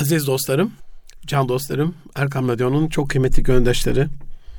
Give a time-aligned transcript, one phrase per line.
[0.00, 0.72] Aziz dostlarım,
[1.26, 4.08] can dostlarım, Erkam Radyo'nun çok kıymetli göndaşları.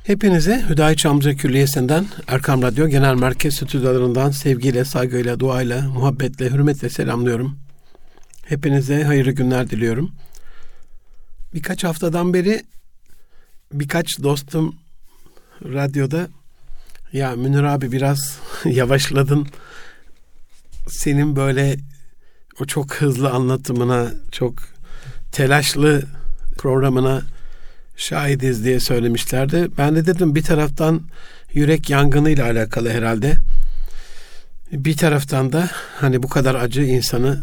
[0.04, 7.58] Hepinize Hüdayi Çamlıca Külliyesi'nden Erkam Radyo Genel Merkez Stüdyolarından sevgiyle, saygıyla, duayla, muhabbetle, hürmetle selamlıyorum.
[8.44, 10.12] Hepinize hayırlı günler diliyorum.
[11.54, 12.62] Birkaç haftadan beri
[13.72, 14.76] birkaç dostum
[15.62, 16.28] radyoda
[17.12, 19.46] ya Münir abi biraz yavaşladın.
[20.88, 21.76] Senin böyle
[22.60, 24.72] o çok hızlı anlatımına, çok
[25.32, 26.02] telaşlı
[26.58, 27.22] programına
[27.96, 29.68] şahidiz diye söylemişlerdi.
[29.78, 31.02] Ben de dedim bir taraftan
[31.52, 33.36] yürek yangını ile alakalı herhalde.
[34.72, 37.42] Bir taraftan da hani bu kadar acı insanı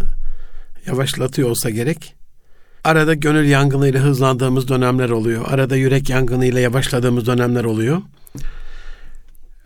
[0.86, 2.16] yavaşlatıyor olsa gerek.
[2.84, 5.46] Arada gönül yangınıyla hızlandığımız dönemler oluyor.
[5.48, 8.02] Arada yürek yangınıyla yavaşladığımız dönemler oluyor.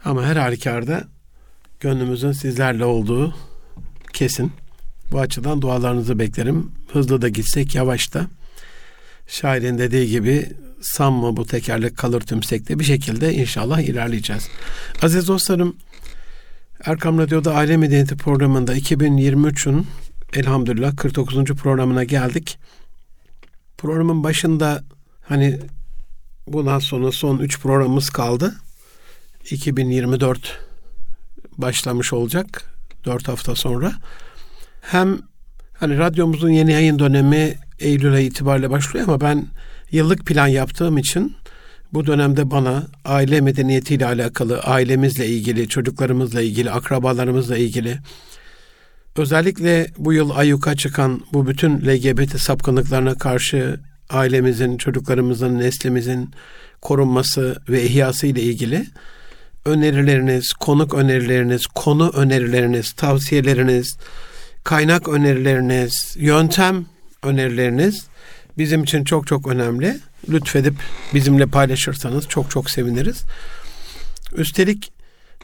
[0.05, 1.03] Ama her halükarda
[1.79, 3.35] gönlümüzün sizlerle olduğu
[4.13, 4.51] kesin.
[5.11, 6.71] Bu açıdan dualarınızı beklerim.
[6.91, 8.27] Hızlı da gitsek, yavaş da.
[9.27, 10.49] Şairin dediği gibi
[10.81, 14.47] sanma bu tekerlek kalır tümsekte bir şekilde inşallah ilerleyeceğiz.
[15.01, 15.75] Aziz dostlarım,
[16.85, 19.87] Erkam Radyo'da Aile Medeniyeti programında 2023'ün
[20.33, 21.45] elhamdülillah 49.
[21.45, 22.57] programına geldik.
[23.77, 24.83] Programın başında
[25.27, 25.59] hani
[26.47, 28.55] bundan sonra son 3 programımız kaldı.
[29.51, 30.59] 2024
[31.57, 33.93] başlamış olacak 4 hafta sonra.
[34.83, 35.19] Hem
[35.73, 39.47] hani radyomuzun yeni yayın dönemi Eylül ayı itibariyle başlıyor ama ben
[39.91, 41.35] yıllık plan yaptığım için
[41.93, 47.97] bu dönemde bana aile medeniyetiyle alakalı, ailemizle ilgili, çocuklarımızla ilgili, akrabalarımızla ilgili
[49.15, 56.31] özellikle bu yıl ayyuka çıkan bu bütün LGBT sapkınlıklarına karşı ailemizin, çocuklarımızın, neslimizin
[56.81, 58.85] korunması ve ihyası ile ilgili
[59.65, 63.97] önerileriniz, konuk önerileriniz, konu önerileriniz, tavsiyeleriniz,
[64.63, 66.85] kaynak önerileriniz, yöntem
[67.23, 68.07] önerileriniz
[68.57, 69.99] bizim için çok çok önemli.
[70.29, 70.73] Lütfedip
[71.13, 73.23] bizimle paylaşırsanız çok çok seviniriz.
[74.35, 74.91] Üstelik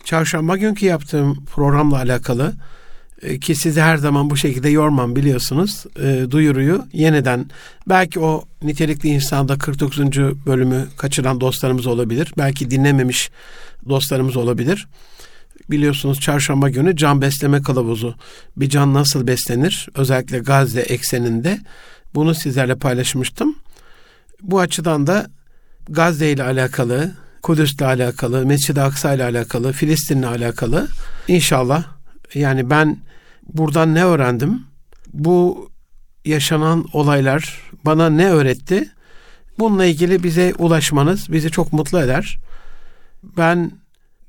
[0.04, 2.54] çarşamba günkü yaptığım programla alakalı
[3.22, 7.50] e, ki sizi her zaman bu şekilde yormam biliyorsunuz e, duyuruyu yeniden
[7.90, 10.00] belki o nitelikli insanda 49.
[10.46, 12.34] bölümü kaçıran dostlarımız olabilir.
[12.38, 13.32] Belki dinlememiş
[13.90, 14.88] dostlarımız olabilir.
[15.70, 18.16] Biliyorsunuz çarşamba günü can besleme kılavuzu.
[18.58, 19.88] Bir can nasıl beslenir?
[19.96, 21.60] Özellikle Gazze ekseninde
[22.16, 23.56] bunu sizlerle paylaşmıştım.
[24.42, 25.30] Bu açıdan da
[25.90, 27.12] Gazze ile alakalı,
[27.42, 30.88] Kudüs ile alakalı, Mescid-i Aksa ile alakalı, Filistin ile alakalı
[31.28, 31.84] inşallah
[32.34, 32.98] yani ben
[33.54, 34.64] buradan ne öğrendim?
[35.14, 35.70] Bu
[36.26, 38.90] yaşanan olaylar bana ne öğretti?
[39.60, 42.40] Bununla ilgili bize ulaşmanız bizi çok mutlu eder.
[43.24, 43.72] Ben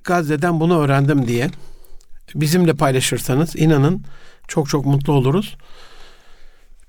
[0.04, 1.50] Gazze'den bunu öğrendim diye
[2.34, 4.04] bizimle paylaşırsanız inanın
[4.48, 5.56] çok çok mutlu oluruz.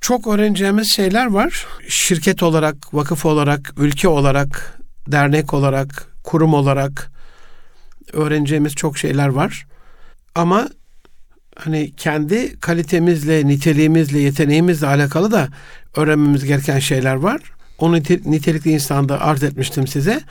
[0.02, 1.68] Çok öğreneceğimiz şeyler var.
[1.88, 7.12] Şirket olarak, vakıf olarak, ülke olarak, dernek olarak, kurum olarak
[8.14, 9.68] öğreneceğimiz çok şeyler var.
[10.36, 10.68] Ama
[11.56, 15.48] hani kendi kalitemizle, niteliğimizle, yeteneğimizle alakalı da
[15.96, 17.42] öğrenmemiz gereken şeyler var.
[17.78, 20.22] Onu nitelikli insanda arz etmiştim size.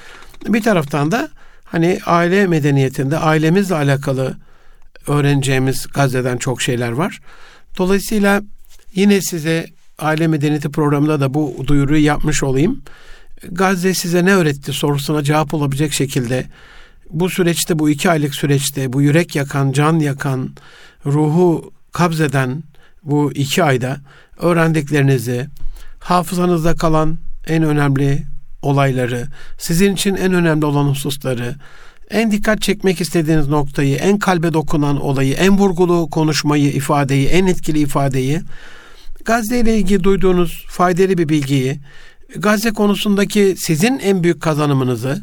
[0.46, 1.28] Bir taraftan da
[1.70, 4.36] hani aile medeniyetinde ailemizle alakalı
[5.06, 7.20] öğreneceğimiz Gazze'den çok şeyler var.
[7.78, 8.42] Dolayısıyla
[8.94, 9.66] yine size
[9.98, 12.82] aile medeniyeti programında da bu duyuruyu yapmış olayım.
[13.50, 16.46] Gazze size ne öğretti sorusuna cevap olabilecek şekilde
[17.10, 20.50] bu süreçte bu iki aylık süreçte bu yürek yakan, can yakan,
[21.06, 22.62] ruhu kabzeden
[23.02, 23.96] bu iki ayda
[24.38, 25.46] öğrendiklerinizi,
[26.00, 28.26] hafızanızda kalan en önemli
[28.62, 29.26] olayları,
[29.58, 31.54] sizin için en önemli olan hususları,
[32.10, 37.78] en dikkat çekmek istediğiniz noktayı, en kalbe dokunan olayı, en vurgulu konuşmayı, ifadeyi, en etkili
[37.78, 38.40] ifadeyi,
[39.24, 41.80] Gazze ile ilgili duyduğunuz faydalı bir bilgiyi,
[42.36, 45.22] Gazze konusundaki sizin en büyük kazanımınızı,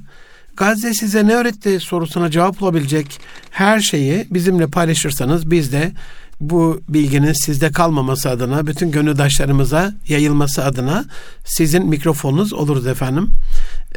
[0.58, 3.20] Gazze size ne öğretti sorusuna cevap bulabilecek
[3.52, 5.92] her şeyi bizimle paylaşırsanız biz de
[6.40, 11.06] bu bilginin sizde kalmaması adına, bütün gönüldaşlarımıza yayılması adına
[11.46, 13.30] sizin mikrofonunuz oluruz efendim.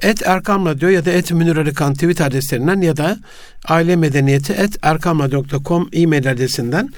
[0.03, 3.19] Et Erkam Radyo ya da et Münir Arıkan tweet adreslerinden ya da
[3.69, 6.89] aile medeniyeti et erkamradyo.com e-mail adresinden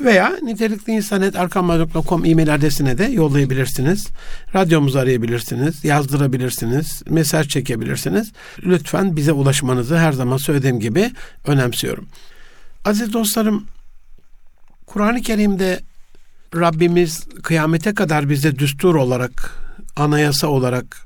[0.00, 4.08] veya nitelikli insanet erkamradyo.com e-mail adresine de yollayabilirsiniz.
[4.54, 8.32] Radyomuzu arayabilirsiniz, yazdırabilirsiniz, mesaj çekebilirsiniz.
[8.62, 11.10] Lütfen bize ulaşmanızı her zaman söylediğim gibi
[11.46, 12.06] önemsiyorum.
[12.84, 13.64] Aziz dostlarım,
[14.88, 15.80] Kur'an-ı Kerim'de
[16.54, 19.54] Rabbimiz kıyamete kadar bize düstur olarak,
[19.96, 20.96] anayasa olarak,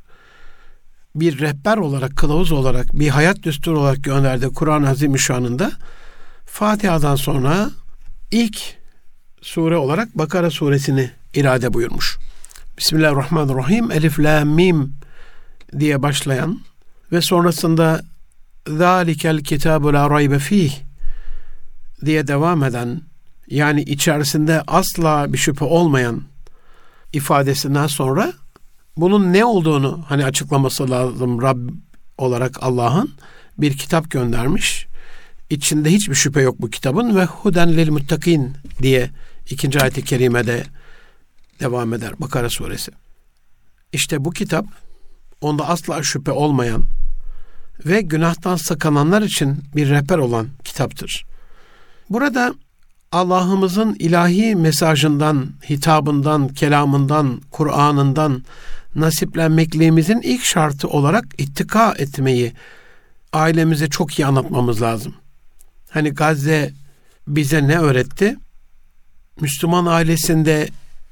[1.15, 5.73] bir rehber olarak, kılavuz olarak, bir hayat düsturu olarak gönderdi Kur'an-ı Azimüşşan'ında
[6.47, 7.71] Fatiha'dan sonra
[8.31, 8.59] ilk
[9.41, 12.19] sure olarak Bakara suresini irade buyurmuş.
[12.79, 13.91] Bismillahirrahmanirrahim.
[13.91, 14.95] Elif, la, mim
[15.79, 16.61] diye başlayan
[17.13, 18.03] ve sonrasında
[18.69, 20.73] zalikel kitabu la raybe fih
[22.05, 23.12] diye devam eden
[23.49, 26.23] yani içerisinde asla bir şüphe olmayan
[27.13, 28.33] ifadesinden sonra
[28.97, 31.59] bunun ne olduğunu hani açıklaması lazım Rab
[32.19, 33.11] olarak Allah'ın
[33.59, 34.87] bir kitap göndermiş.
[35.51, 39.11] İçinde hiçbir şüphe yok bu kitabın ve huden lil muttakin diye
[39.51, 40.65] ikinci ayet-i kerimede
[41.61, 42.93] devam eder Bakara suresi.
[43.93, 44.67] İşte bu kitap
[45.41, 46.85] onda asla şüphe olmayan
[47.87, 51.25] ve günahtan sakınanlar için bir rehber olan kitaptır.
[52.11, 52.55] Burada
[53.13, 58.43] Allah'ımızın ilahi mesajından, hitabından, kelamından, Kur'an'ından
[58.95, 62.53] nasiplenmekliğimizin ilk şartı olarak ittika etmeyi
[63.33, 65.15] ailemize çok iyi anlatmamız lazım.
[65.91, 66.73] Hani Gazze
[67.29, 68.37] bize ne öğretti?
[69.41, 70.69] Müslüman ailesinde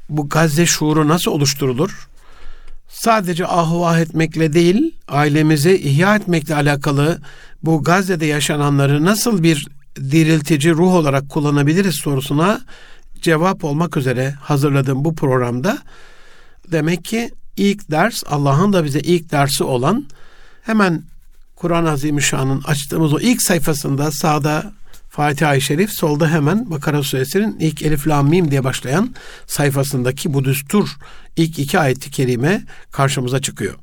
[0.08, 2.08] bu Gazze şuuru nasıl oluşturulur?
[2.88, 7.20] Sadece ahuvah etmekle değil, ailemizi ihya etmekle alakalı
[7.62, 12.60] bu Gazze'de yaşananları nasıl bir diriltici ruh olarak kullanabiliriz sorusuna
[13.20, 15.78] cevap olmak üzere hazırladığım bu programda
[16.72, 20.06] demek ki ilk ders Allah'ın da bize ilk dersi olan
[20.62, 21.02] hemen
[21.56, 24.72] Kur'an-ı Azimüşşan'ın açtığımız o ilk sayfasında sağda
[25.08, 29.14] Fatiha-i Şerif, solda hemen Bakara Suresinin ilk Elif Lam Mim diye başlayan
[29.46, 30.96] sayfasındaki bu düstur
[31.36, 33.74] ilk iki ayeti kerime karşımıza çıkıyor.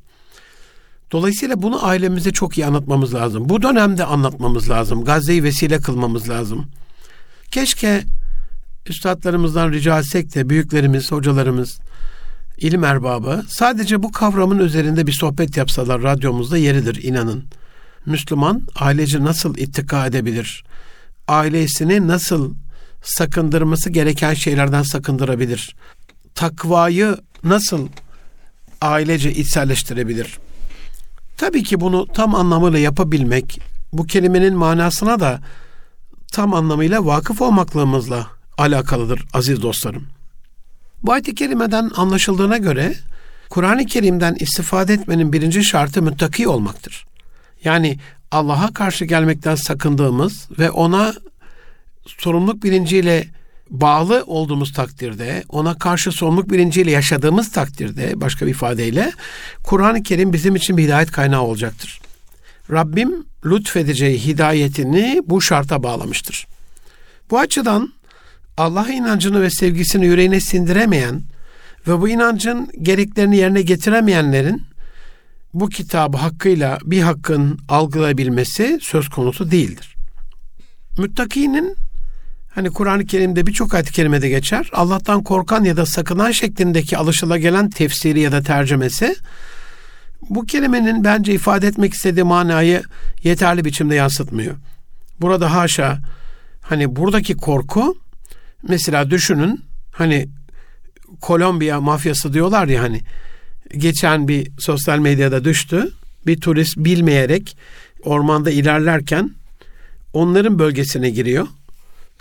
[1.11, 3.49] Dolayısıyla bunu ailemize çok iyi anlatmamız lazım.
[3.49, 5.03] Bu dönemde anlatmamız lazım.
[5.03, 6.67] Gazze'yi vesile kılmamız lazım.
[7.51, 8.03] Keşke
[8.89, 11.79] üstadlarımızdan rica etsek de büyüklerimiz, hocalarımız,
[12.57, 17.45] ilim erbabı sadece bu kavramın üzerinde bir sohbet yapsalar radyomuzda yeridir inanın.
[18.05, 20.63] Müslüman ailece nasıl ittika edebilir?
[21.27, 22.53] Ailesini nasıl
[23.03, 25.75] sakındırması gereken şeylerden sakındırabilir?
[26.35, 27.87] Takvayı nasıl
[28.81, 30.37] ailece içselleştirebilir?
[31.37, 33.61] Tabii ki bunu tam anlamıyla yapabilmek,
[33.93, 35.39] bu kelimenin manasına da
[36.31, 40.07] tam anlamıyla vakıf olmaklığımızla alakalıdır aziz dostlarım.
[41.03, 42.95] Bu ayet-i kerimeden anlaşıldığına göre
[43.49, 47.05] Kur'an-ı Kerim'den istifade etmenin birinci şartı müttaki olmaktır.
[47.63, 47.99] Yani
[48.31, 51.13] Allah'a karşı gelmekten sakındığımız ve ona
[52.05, 53.27] sorumluluk bilinciyle
[53.69, 59.11] bağlı olduğumuz takdirde, ona karşı sorumluluk bilinciyle yaşadığımız takdirde, başka bir ifadeyle,
[59.63, 62.01] Kur'an-ı Kerim bizim için bir hidayet kaynağı olacaktır.
[62.71, 66.47] Rabbim lütfedeceği hidayetini bu şarta bağlamıştır.
[67.29, 67.93] Bu açıdan
[68.57, 71.21] Allah'a inancını ve sevgisini yüreğine sindiremeyen
[71.87, 74.63] ve bu inancın gereklerini yerine getiremeyenlerin
[75.53, 79.95] bu kitabı hakkıyla bir hakkın algılayabilmesi söz konusu değildir.
[80.97, 81.75] Müttakinin
[82.57, 84.69] hani Kur'an-ı Kerim'de birçok ayet-i kerimede geçer.
[84.73, 89.15] Allah'tan korkan ya da sakınan şeklindeki alışılagelen tefsiri ya da tercümesi
[90.29, 92.83] bu kelimenin bence ifade etmek istediği manayı
[93.23, 94.55] yeterli biçimde yansıtmıyor.
[95.21, 95.99] Burada haşa
[96.61, 97.97] hani buradaki korku
[98.67, 99.61] mesela düşünün
[99.91, 100.27] hani
[101.21, 103.01] Kolombiya mafyası diyorlar ya hani
[103.77, 105.91] geçen bir sosyal medyada düştü.
[106.27, 107.57] Bir turist bilmeyerek
[108.03, 109.31] ormanda ilerlerken
[110.13, 111.47] onların bölgesine giriyor.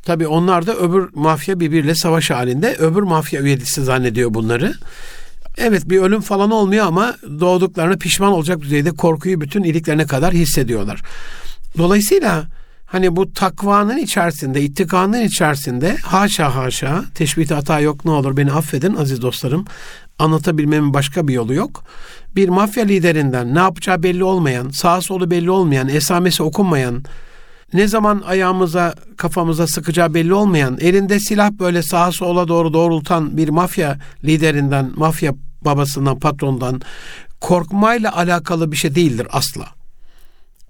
[0.06, 2.76] Tabi onlar da öbür mafya birbiriyle savaş halinde.
[2.78, 4.74] Öbür mafya üyesi zannediyor bunları.
[5.58, 11.02] Evet bir ölüm falan olmuyor ama doğduklarına pişman olacak düzeyde korkuyu bütün iliklerine kadar hissediyorlar.
[11.78, 12.44] Dolayısıyla
[12.86, 18.94] hani bu takvanın içerisinde, ittikanın içerisinde haşa haşa teşbih hata yok ne olur beni affedin
[18.94, 19.64] aziz dostlarım.
[20.18, 21.84] Anlatabilmemin başka bir yolu yok.
[22.36, 27.04] Bir mafya liderinden ne yapacağı belli olmayan, sağ solu belli olmayan, esamesi okunmayan,
[27.72, 33.48] ne zaman ayağımıza kafamıza sıkacağı belli olmayan, elinde silah böyle sağa sola doğru doğrultan bir
[33.48, 36.80] mafya liderinden, mafya babasından, patrondan
[37.40, 39.66] korkmayla alakalı bir şey değildir asla.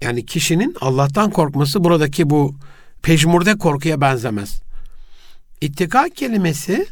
[0.01, 2.55] Yani kişinin Allah'tan korkması buradaki bu
[3.01, 4.61] pejmurde korkuya benzemez.
[5.61, 6.87] İttika kelimesi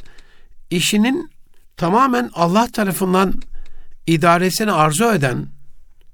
[0.69, 1.29] işinin
[1.77, 3.33] tamamen Allah tarafından
[4.07, 5.47] idaresini arzu eden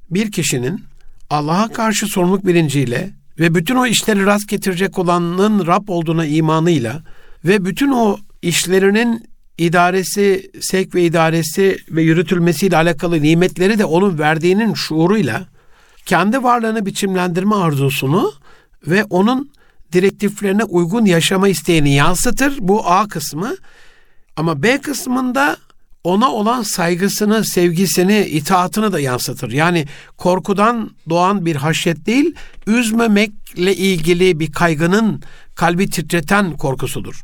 [0.10, 0.84] bir kişinin
[1.30, 7.04] Allah'a karşı sorumluluk bilinciyle ve bütün o işleri rast getirecek olanın Rab olduğuna imanıyla
[7.46, 9.26] ve bütün o işlerinin
[9.58, 15.48] idaresi, sevk ve idaresi ve yürütülmesiyle alakalı nimetleri de onun verdiğinin şuuruyla
[16.06, 18.34] kendi varlığını biçimlendirme arzusunu
[18.88, 19.52] ve onun
[19.92, 22.58] direktiflerine uygun yaşama isteğini yansıtır.
[22.60, 23.56] Bu A kısmı.
[24.36, 25.58] Ama B kısmında
[26.04, 29.52] ona olan saygısını, sevgisini, itaatını da yansıtır.
[29.52, 29.86] Yani
[30.18, 32.36] korkudan doğan bir haşyet değil,
[32.68, 35.22] üzmemekle ilgili bir kaygının
[35.56, 37.22] kalbi titreten korkusudur.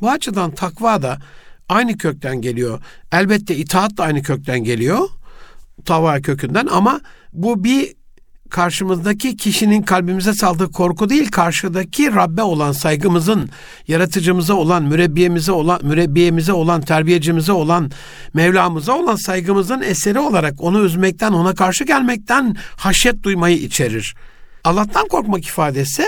[0.00, 1.18] Bu açıdan takva da
[1.68, 2.80] aynı kökten geliyor.
[3.12, 5.08] Elbette itaat da aynı kökten geliyor.
[5.84, 7.00] Tava kökünden ama
[7.32, 7.95] bu bir
[8.50, 13.50] karşımızdaki kişinin kalbimize saldığı korku değil, karşıdaki Rabbe olan saygımızın,
[13.88, 17.90] yaratıcımıza olan, mürebbiyemize olan, mürebbiyemize olan, terbiyecimize olan,
[18.34, 24.14] Mevlamıza olan saygımızın eseri olarak onu üzmekten, ona karşı gelmekten haşyet duymayı içerir.
[24.64, 26.04] Allah'tan korkmak ifadesi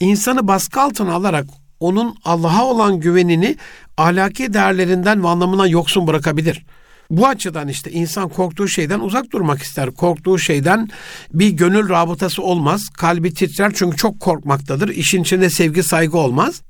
[0.00, 1.46] insanı baskı altına alarak
[1.80, 3.56] onun Allah'a olan güvenini
[3.96, 6.77] ahlaki değerlerinden ve anlamından yoksun bırakabilir.''
[7.10, 9.90] Bu açıdan işte insan korktuğu şeyden uzak durmak ister.
[9.90, 10.88] Korktuğu şeyden
[11.32, 12.88] bir gönül rabıtası olmaz.
[12.88, 14.88] Kalbi titrer çünkü çok korkmaktadır.
[14.88, 16.62] İşin içinde sevgi saygı olmaz.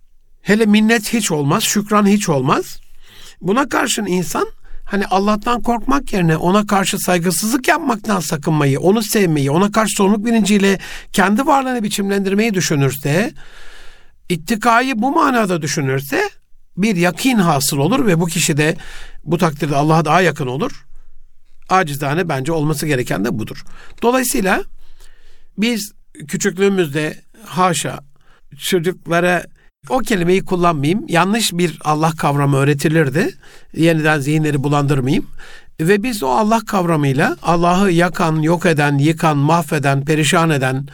[0.43, 2.81] Hele minnet hiç olmaz, şükran hiç olmaz.
[3.41, 4.47] Buna karşın insan
[4.85, 10.79] hani Allah'tan korkmak yerine ona karşı saygısızlık yapmaktan sakınmayı, onu sevmeyi, ona karşı sorumluluk bilinciyle
[11.13, 13.33] kendi varlığını biçimlendirmeyi düşünürse,
[14.29, 16.31] ittikayı bu manada düşünürse
[16.79, 18.77] bir yakin hasıl olur ve bu kişi de
[19.25, 20.85] bu takdirde Allah'a daha yakın olur.
[21.69, 23.65] Acizane bence olması gereken de budur.
[24.03, 24.65] Dolayısıyla
[25.59, 25.93] biz
[26.29, 28.01] küçüklüğümüzde haşa
[28.59, 29.45] çocuklara
[29.89, 31.05] o kelimeyi kullanmayayım.
[31.09, 33.35] Yanlış bir Allah kavramı öğretilirdi.
[33.77, 35.27] Yeniden zihinleri bulandırmayayım.
[35.81, 40.87] Ve biz o Allah kavramıyla Allah'ı yakan, yok eden, yıkan, mahveden, perişan eden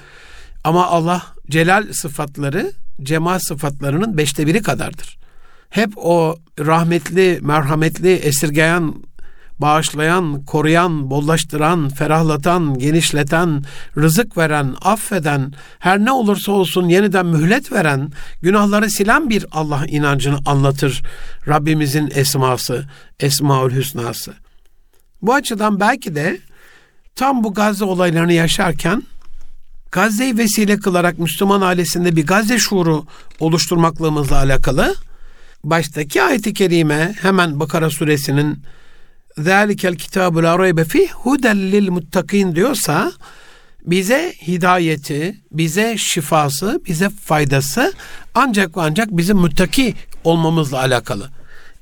[0.65, 2.73] ama Allah celal sıfatları
[3.03, 5.24] cemal sıfatlarının beşte biri kadardır
[5.75, 8.95] hep o rahmetli, merhametli, esirgeyen,
[9.59, 13.63] bağışlayan, koruyan, bollaştıran, ferahlatan, genişleten,
[13.97, 18.11] rızık veren, affeden, her ne olursa olsun yeniden mühlet veren,
[18.43, 21.03] günahları silen bir Allah inancını anlatır
[21.49, 22.85] Rabbimizin esması,
[23.21, 24.35] Esmaül Hüsnası.
[25.23, 26.39] Bu açıdan belki de
[27.15, 29.03] tam bu Gazze olaylarını yaşarken
[29.93, 33.05] Gazze'yi vesile kılarak Müslüman ailesinde bir Gazze şuuru
[33.41, 34.95] oluşturmaklığımızla alakalı
[35.64, 38.64] baştaki ayet-i kerime hemen Bakara suresinin
[39.38, 43.12] ذَٰلِكَ الْكِتَابُ لَا رَيْبَ فِيهِ هُدَى لِلْمُتَّقِينَ diyorsa
[43.86, 47.94] bize hidayeti, bize şifası, bize faydası
[48.36, 49.94] ancak ve ancak bizim müttaki
[50.24, 51.30] olmamızla alakalı.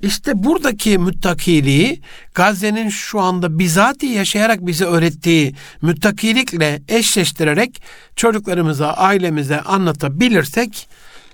[0.02, 2.02] İşte buradaki müttakiliği
[2.34, 7.82] Gazze'nin şu anda bizatihi yaşayarak bize öğrettiği müttakilikle eşleştirerek
[8.16, 10.88] çocuklarımıza, ailemize anlatabilirsek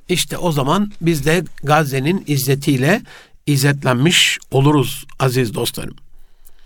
[0.09, 3.03] işte o zaman biz de Gazze'nin izzetiyle
[3.47, 5.97] izzetlenmiş oluruz aziz dostlarım.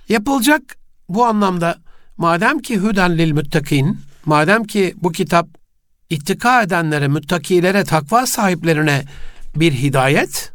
[0.08, 0.62] Yapılacak
[1.08, 1.78] bu anlamda
[2.16, 5.48] madem ki hüden lil müttakin, madem ki bu kitap
[6.10, 9.04] ittika edenlere, müttakilere, takva sahiplerine
[9.56, 10.52] bir hidayet,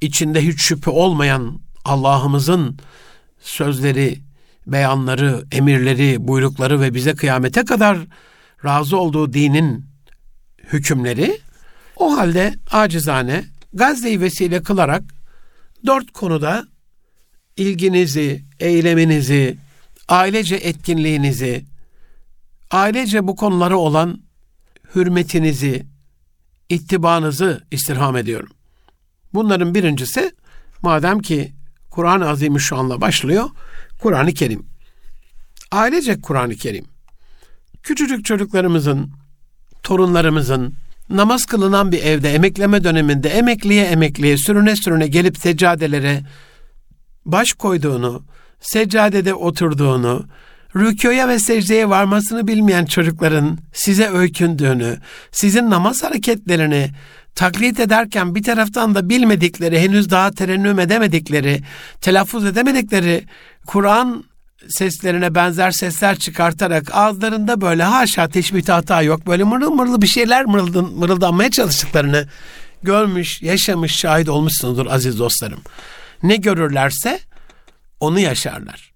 [0.00, 2.78] içinde hiç şüphe olmayan Allah'ımızın
[3.40, 4.18] sözleri,
[4.66, 7.98] beyanları, emirleri, buyrukları ve bize kıyamete kadar
[8.64, 9.86] razı olduğu dinin
[10.72, 11.38] hükümleri
[12.00, 15.02] o halde acizane Gazze'yi vesile kılarak
[15.86, 16.66] dört konuda
[17.56, 19.58] ilginizi, eyleminizi,
[20.08, 21.64] ailece etkinliğinizi,
[22.70, 24.22] ailece bu konulara olan
[24.94, 25.86] hürmetinizi,
[26.68, 28.50] ittibanızı istirham ediyorum.
[29.34, 30.32] Bunların birincisi
[30.82, 31.52] madem ki
[31.90, 33.50] Kur'an-ı Azimüşşan'la başlıyor,
[34.00, 34.66] Kur'an-ı Kerim.
[35.72, 36.84] Ailece Kur'an-ı Kerim.
[37.82, 39.12] Küçücük çocuklarımızın,
[39.82, 40.74] torunlarımızın,
[41.10, 46.22] namaz kılınan bir evde emekleme döneminde emekliye emekliye sürüne sürüne gelip seccadelere
[47.24, 48.24] baş koyduğunu,
[48.60, 50.26] seccadede oturduğunu,
[50.76, 54.98] rükûya ve secdeye varmasını bilmeyen çocukların size öykündüğünü,
[55.32, 56.90] sizin namaz hareketlerini
[57.34, 61.60] taklit ederken bir taraftan da bilmedikleri, henüz daha terennüm edemedikleri,
[62.00, 63.24] telaffuz edemedikleri
[63.66, 64.24] Kur'an
[64.68, 69.26] seslerine benzer sesler çıkartarak ağızlarında böyle haşa teşbih hata yok.
[69.26, 72.28] Böyle mırıl mırıl bir şeyler mırıldın, mırıldanmaya çalıştıklarını
[72.82, 75.60] görmüş, yaşamış, şahit olmuşsunuzdur aziz dostlarım.
[76.22, 77.20] Ne görürlerse
[78.00, 78.92] onu yaşarlar.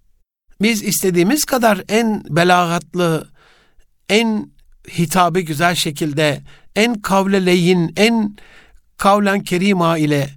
[0.61, 3.29] Biz istediğimiz kadar en belagatlı,
[4.09, 4.51] en
[4.89, 6.41] hitabı güzel şekilde,
[6.75, 8.37] en kavleleyin, en
[8.97, 10.29] kavlen kerima ile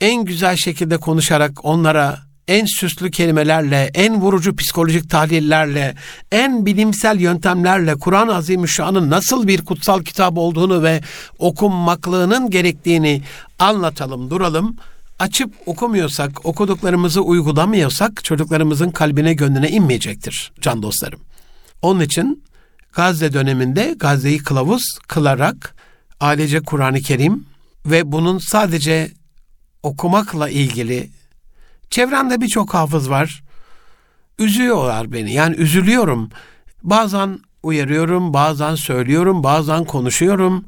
[0.00, 5.94] en güzel şekilde konuşarak onlara en süslü kelimelerle, en vurucu psikolojik tahlillerle,
[6.32, 11.00] en bilimsel yöntemlerle Kur'an-ı Azimüşşan'ın nasıl bir kutsal kitap olduğunu ve
[11.38, 13.22] okunmaklığının gerektiğini
[13.58, 14.76] anlatalım, duralım.
[15.18, 21.20] Açıp okumuyorsak, okuduklarımızı uygulamıyorsak çocuklarımızın kalbine gönlüne inmeyecektir can dostlarım.
[21.82, 22.44] Onun için
[22.92, 25.74] Gazze döneminde Gazze'yi kılavuz kılarak
[26.20, 27.44] ailece Kur'an-ı Kerim
[27.86, 29.10] ve bunun sadece
[29.82, 31.10] okumakla ilgili
[31.90, 33.42] Çevremde birçok hafız var.
[34.38, 35.32] Üzüyorlar beni.
[35.32, 36.30] Yani üzülüyorum.
[36.82, 40.64] Bazen uyarıyorum, bazen söylüyorum, bazen konuşuyorum.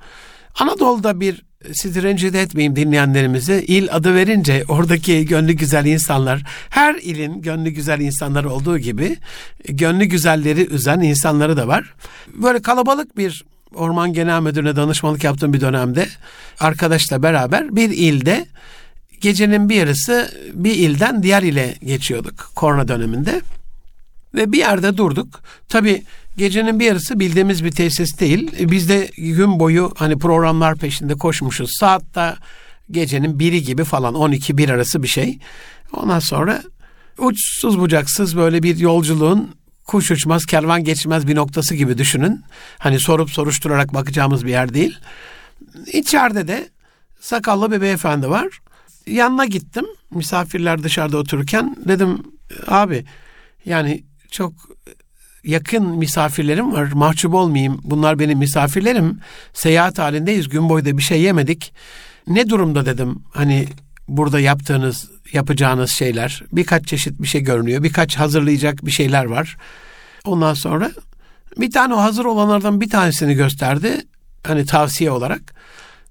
[0.60, 3.64] Anadolu'da bir sizi rencide etmeyeyim dinleyenlerimizi.
[3.68, 9.16] İl adı verince oradaki gönlü güzel insanlar, her ilin gönlü güzel insanları olduğu gibi
[9.68, 11.94] gönlü güzelleri üzen insanları da var.
[12.34, 13.44] Böyle kalabalık bir
[13.74, 16.08] Orman Genel Müdürü'ne danışmanlık yaptığım bir dönemde
[16.60, 18.46] arkadaşla beraber bir ilde
[19.20, 23.42] gecenin bir yarısı bir ilden diğer ile geçiyorduk korona döneminde.
[24.34, 25.40] Ve bir yerde durduk.
[25.68, 26.02] Tabii
[26.36, 28.52] gecenin bir yarısı bildiğimiz bir tesis değil.
[28.70, 31.70] Biz de gün boyu hani programlar peşinde koşmuşuz.
[31.80, 32.34] Saatte
[32.90, 35.38] gecenin biri gibi falan 12-1 arası bir şey.
[35.92, 36.62] Ondan sonra
[37.18, 39.54] uçsuz bucaksız böyle bir yolculuğun
[39.86, 42.44] kuş uçmaz kervan geçmez bir noktası gibi düşünün.
[42.78, 44.98] Hani sorup soruşturarak bakacağımız bir yer değil.
[45.92, 46.68] İçeride de
[47.20, 48.48] sakallı bir beyefendi var.
[49.08, 49.84] Yanına gittim.
[50.10, 52.22] Misafirler dışarıda otururken dedim
[52.66, 53.04] abi
[53.64, 54.52] yani çok
[55.44, 56.92] yakın misafirlerim var.
[56.92, 57.80] Mahcup olmayayım.
[57.84, 59.20] Bunlar benim misafirlerim.
[59.52, 60.48] Seyahat halindeyiz.
[60.48, 61.72] Gün boyu da bir şey yemedik.
[62.26, 63.22] Ne durumda dedim.
[63.32, 63.68] Hani
[64.08, 66.42] burada yaptığınız, yapacağınız şeyler.
[66.52, 67.82] Birkaç çeşit bir şey görünüyor.
[67.82, 69.56] Birkaç hazırlayacak bir şeyler var.
[70.24, 70.90] Ondan sonra
[71.56, 74.00] bir tane o hazır olanlardan bir tanesini gösterdi.
[74.46, 75.54] Hani tavsiye olarak.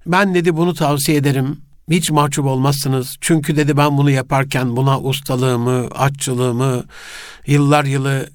[0.06, 1.60] Ben dedi bunu tavsiye ederim.
[1.90, 3.16] Hiç mahcup olmazsınız.
[3.20, 6.84] Çünkü dedi ben bunu yaparken buna ustalığımı, aççılığımı,
[7.46, 8.28] yıllar yılı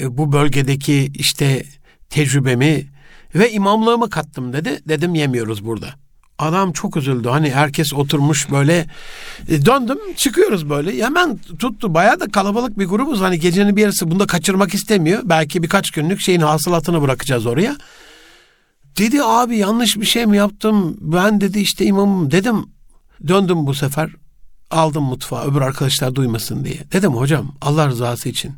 [0.00, 1.64] e, bu bölgedeki işte
[2.10, 2.86] tecrübemi
[3.34, 4.80] ve imamlığımı kattım dedi.
[4.88, 5.88] Dedim yemiyoruz burada.
[6.38, 7.28] Adam çok üzüldü.
[7.28, 8.86] Hani herkes oturmuş böyle
[9.48, 11.04] e, döndüm çıkıyoruz böyle.
[11.04, 11.94] Hemen tuttu.
[11.94, 13.20] Bayağı da kalabalık bir grubuz.
[13.20, 15.20] Hani gecenin bir yarısı bunu da kaçırmak istemiyor.
[15.24, 17.76] Belki birkaç günlük şeyin hasılatını bırakacağız oraya.
[18.98, 20.96] Dedi abi yanlış bir şey mi yaptım?
[21.00, 22.73] Ben dedi işte imamım dedim.
[23.28, 24.10] Döndüm bu sefer.
[24.70, 26.78] Aldım mutfağa öbür arkadaşlar duymasın diye.
[26.92, 28.54] Dedim hocam Allah rızası için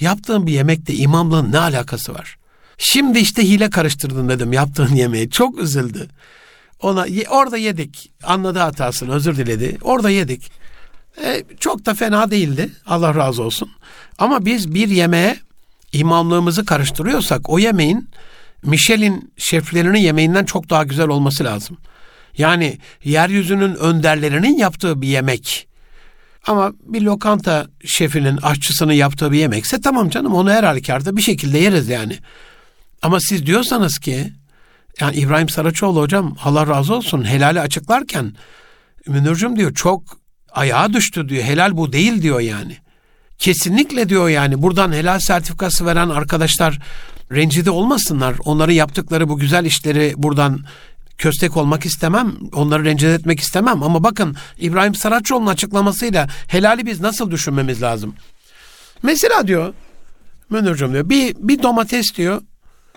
[0.00, 2.38] yaptığın bir yemekte imamlığın ne alakası var?
[2.78, 5.30] Şimdi işte hile karıştırdın dedim yaptığın yemeği.
[5.30, 6.08] Çok üzüldü.
[6.82, 8.12] Ona orada yedik.
[8.22, 9.78] Anladı hatasını, özür diledi.
[9.82, 10.50] Orada yedik.
[11.24, 12.70] E, çok da fena değildi.
[12.86, 13.70] Allah razı olsun.
[14.18, 15.36] Ama biz bir yemeğe
[15.92, 18.08] imamlığımızı karıştırıyorsak o yemeğin
[18.62, 21.76] Michelin şeflerinin yemeğinden çok daha güzel olması lazım.
[22.38, 25.68] Yani yeryüzünün önderlerinin yaptığı bir yemek.
[26.46, 31.58] Ama bir lokanta şefinin, aşçısının yaptığı bir yemekse tamam canım onu her halükarda bir şekilde
[31.58, 32.18] yeriz yani.
[33.02, 34.32] Ama siz diyorsanız ki
[35.00, 38.34] yani İbrahim Saraçoğlu hocam Allah razı olsun helali açıklarken
[39.06, 40.02] Münir'cim diyor çok
[40.52, 41.44] ayağa düştü diyor.
[41.44, 42.76] Helal bu değil diyor yani.
[43.38, 46.78] Kesinlikle diyor yani buradan helal sertifikası veren arkadaşlar
[47.32, 48.34] rencide olmasınlar.
[48.44, 50.64] Onların yaptıkları bu güzel işleri buradan
[51.20, 52.36] köstek olmak istemem.
[52.52, 53.82] Onları rencide etmek istemem.
[53.82, 58.14] Ama bakın İbrahim Saraçoğlu'nun açıklamasıyla helali biz nasıl düşünmemiz lazım?
[59.02, 59.74] Mesela diyor
[60.50, 62.42] Münir'cim diyor bir, bir domates diyor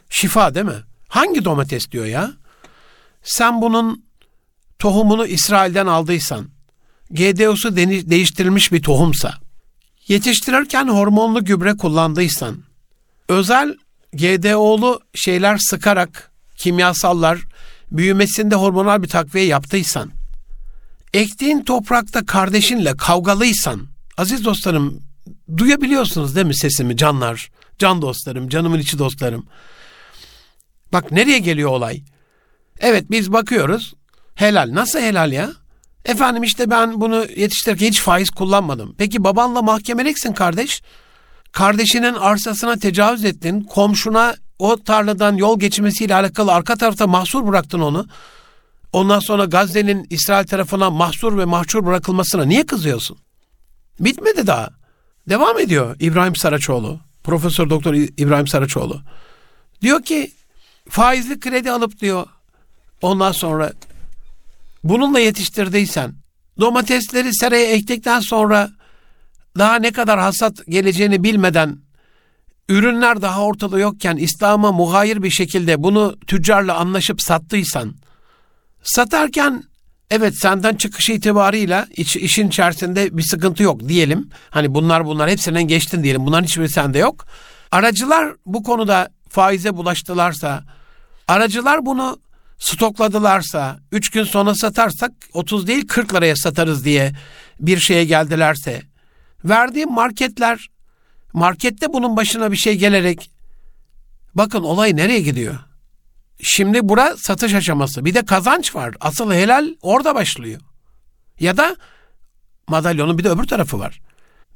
[0.09, 0.83] şifa değil mi?
[1.07, 2.31] Hangi domates diyor ya?
[3.23, 4.05] Sen bunun
[4.79, 6.49] tohumunu İsrail'den aldıysan,
[7.11, 9.33] GDO'su değiştirilmiş bir tohumsa,
[10.07, 12.63] yetiştirirken hormonlu gübre kullandıysan,
[13.29, 13.75] özel
[14.13, 17.39] GDO'lu şeyler sıkarak, kimyasallar,
[17.93, 20.11] büyümesinde hormonal bir takviye yaptıysan,
[21.13, 24.99] ektiğin toprakta kardeşinle kavgalıysan, aziz dostlarım
[25.57, 29.45] duyabiliyorsunuz değil mi sesimi canlar, can dostlarım, canımın içi dostlarım.
[30.93, 32.01] Bak nereye geliyor olay?
[32.79, 33.93] Evet biz bakıyoruz.
[34.35, 34.69] Helal.
[34.73, 35.51] Nasıl helal ya?
[36.05, 38.95] Efendim işte ben bunu yetiştirirken hiç faiz kullanmadım.
[38.97, 40.81] Peki babanla mahkemeliksin kardeş.
[41.51, 43.61] Kardeşinin arsasına tecavüz ettin.
[43.61, 48.07] Komşuna o tarladan yol geçmesiyle alakalı arka tarafta mahsur bıraktın onu.
[48.93, 53.17] Ondan sonra Gazze'nin İsrail tarafından mahsur ve mahsur bırakılmasına niye kızıyorsun?
[53.99, 54.69] Bitmedi daha.
[55.29, 56.99] Devam ediyor İbrahim Saraçoğlu.
[57.23, 59.01] Profesör Doktor İbrahim Saraçoğlu.
[59.81, 60.31] Diyor ki
[60.89, 62.25] faizli kredi alıp diyor
[63.01, 63.71] ondan sonra
[64.83, 66.13] bununla yetiştirdiysen
[66.59, 68.69] domatesleri seraya ektikten sonra
[69.57, 71.82] daha ne kadar hasat geleceğini bilmeden
[72.73, 77.93] ürünler daha ortada yokken İslam'a muhayir bir şekilde bunu tüccarla anlaşıp sattıysan
[78.83, 79.63] satarken
[80.11, 84.29] evet senden çıkış itibarıyla iç, işin içerisinde bir sıkıntı yok diyelim.
[84.49, 86.25] Hani bunlar bunlar hepsinden geçtin diyelim.
[86.25, 87.25] Bunların hiçbiri sende yok.
[87.71, 90.63] Aracılar bu konuda faize bulaştılarsa,
[91.27, 92.19] aracılar bunu
[92.59, 97.11] stokladılarsa, 3 gün sonra satarsak 30 değil 40 liraya satarız diye
[97.59, 98.81] bir şeye geldilerse,
[99.45, 100.67] verdiğim marketler,
[101.33, 103.31] markette bunun başına bir şey gelerek,
[104.35, 105.59] bakın olay nereye gidiyor?
[106.41, 108.05] Şimdi bura satış aşaması.
[108.05, 108.95] Bir de kazanç var.
[108.99, 110.61] Asıl helal orada başlıyor.
[111.39, 111.75] Ya da
[112.67, 114.01] madalyonun bir de öbür tarafı var.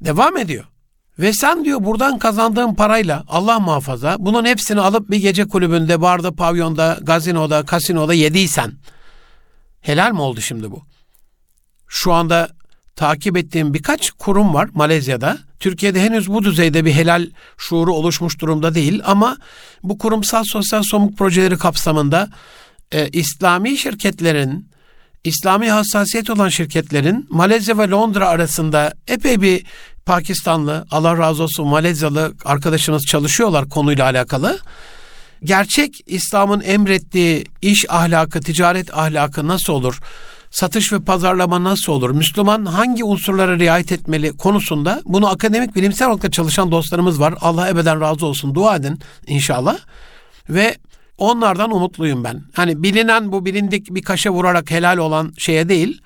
[0.00, 0.64] Devam ediyor.
[1.18, 6.32] Ve sen diyor buradan kazandığın parayla Allah muhafaza bunun hepsini alıp bir gece kulübünde, barda,
[6.34, 8.72] pavyonda, gazinoda, kasinoda yediysen
[9.80, 10.84] Helal mi oldu şimdi bu?
[11.86, 12.48] Şu anda
[12.98, 15.38] takip ettiğim birkaç kurum var Malezya'da.
[15.60, 19.36] Türkiye'de henüz bu düzeyde bir helal şuuru oluşmuş durumda değil ama
[19.82, 22.28] bu kurumsal sosyal somut projeleri kapsamında
[22.92, 24.68] e, İslami şirketlerin,
[25.24, 29.64] İslami hassasiyet olan şirketlerin Malezya ve Londra arasında epey bir
[30.06, 34.58] Pakistanlı, Allah razı olsun Malezyalı arkadaşımız çalışıyorlar konuyla alakalı.
[35.44, 40.00] Gerçek İslam'ın emrettiği iş ahlakı, ticaret ahlakı nasıl olur?
[40.50, 42.10] Satış ve pazarlama nasıl olur?
[42.10, 47.34] Müslüman hangi unsurlara riayet etmeli konusunda bunu akademik bilimsel olarak çalışan dostlarımız var.
[47.40, 48.54] Allah ebeden razı olsun.
[48.54, 49.78] Dua edin inşallah.
[50.48, 50.76] Ve
[51.18, 52.42] onlardan umutluyum ben.
[52.52, 56.00] Hani bilinen bu bilindik bir kaşe vurarak helal olan şeye değil.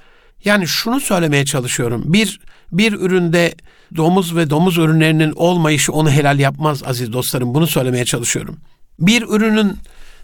[0.44, 2.02] Yani şunu söylemeye çalışıyorum.
[2.06, 2.40] Bir
[2.72, 3.54] bir üründe
[3.96, 7.54] domuz ve domuz ürünlerinin olmayışı onu helal yapmaz aziz dostlarım.
[7.54, 8.56] Bunu söylemeye çalışıyorum.
[8.98, 9.76] Bir ürünün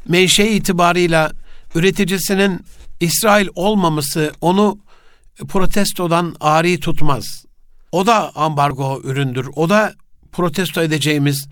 [0.09, 1.33] menşe itibarıyla
[1.75, 2.61] üreticisinin
[3.01, 4.79] İsrail olmaması onu
[5.49, 7.45] protestodan ari tutmaz.
[7.93, 9.49] O da ambargo üründür.
[9.57, 9.95] O da
[10.33, 11.49] protesto edeceğimiz,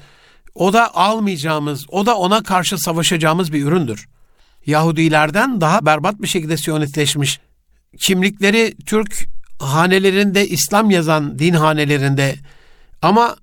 [0.55, 4.09] o da almayacağımız, o da ona karşı savaşacağımız bir üründür.
[4.67, 7.41] Yahudilerden daha berbat bir şekilde siyonistleşmiş.
[7.99, 9.27] Kimlikleri Türk
[9.59, 12.37] hanelerinde İslam yazan din hanelerinde
[13.03, 13.37] ama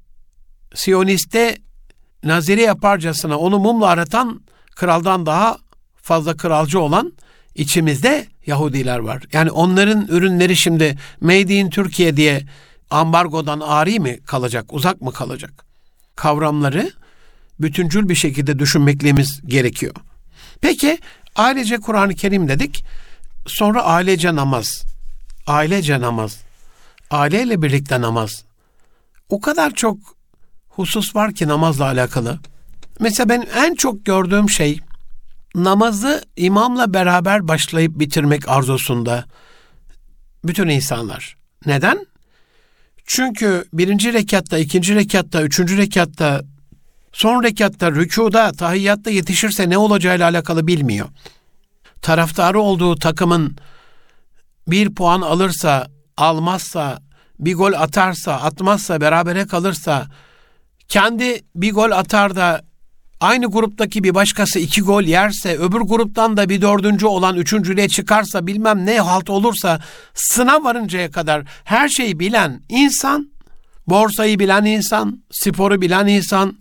[0.75, 1.57] Siyoniste
[2.23, 4.41] naziri yaparcasına onu mumla aratan
[4.75, 5.57] kraldan daha
[5.95, 7.13] fazla kralcı olan
[7.55, 9.23] içimizde Yahudiler var.
[9.33, 12.41] Yani onların ürünleri şimdi Made in Türkiye diye
[12.89, 15.65] ambargodan ari mi kalacak, uzak mı kalacak?
[16.15, 16.91] Kavramları
[17.59, 19.95] bütüncül bir şekilde düşünmekliğimiz gerekiyor.
[20.61, 20.97] Peki
[21.35, 22.85] ailece Kur'an-ı Kerim dedik.
[23.47, 24.83] Sonra ailece namaz.
[25.47, 26.39] Ailece namaz.
[27.11, 28.43] Aileyle birlikte namaz.
[29.29, 29.97] O kadar çok
[30.69, 32.39] husus var ki namazla alakalı.
[32.99, 34.79] Mesela ben en çok gördüğüm şey
[35.55, 39.25] namazı imamla beraber başlayıp bitirmek arzusunda
[40.43, 41.37] bütün insanlar.
[41.65, 42.05] Neden?
[43.05, 46.41] Çünkü birinci rekatta, ikinci rekatta, üçüncü rekatta,
[47.13, 51.09] son rekatta, rükuda, tahiyyatta yetişirse ne olacağıyla alakalı bilmiyor.
[52.01, 53.57] Taraftarı olduğu takımın
[54.67, 55.87] bir puan alırsa,
[56.17, 57.01] almazsa,
[57.39, 60.07] bir gol atarsa, atmazsa, berabere kalırsa,
[60.87, 62.61] kendi bir gol atar da
[63.23, 68.47] aynı gruptaki bir başkası iki gol yerse, öbür gruptan da bir dördüncü olan üçüncülüğe çıkarsa,
[68.47, 69.79] bilmem ne halt olursa,
[70.13, 73.29] sınav varıncaya kadar her şeyi bilen insan,
[73.88, 76.57] borsayı bilen insan, sporu bilen insan,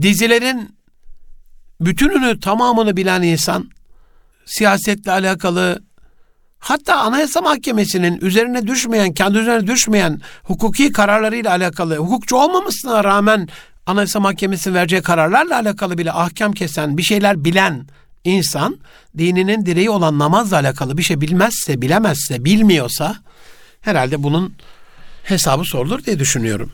[0.00, 0.76] dizilerin
[1.80, 3.70] bütününü tamamını bilen insan,
[4.46, 5.82] siyasetle alakalı,
[6.58, 13.48] hatta Anayasa Mahkemesi'nin üzerine düşmeyen, kendi üzerine düşmeyen hukuki kararlarıyla alakalı, hukukçu olmamasına rağmen
[13.88, 17.86] Anayasa Mahkemesi vereceği kararlarla alakalı bile ahkam kesen, bir şeyler bilen
[18.24, 18.78] insan,
[19.18, 23.16] dininin direği olan namazla alakalı bir şey bilmezse, bilemezse, bilmiyorsa,
[23.80, 24.54] herhalde bunun
[25.22, 26.72] hesabı sorulur diye düşünüyorum.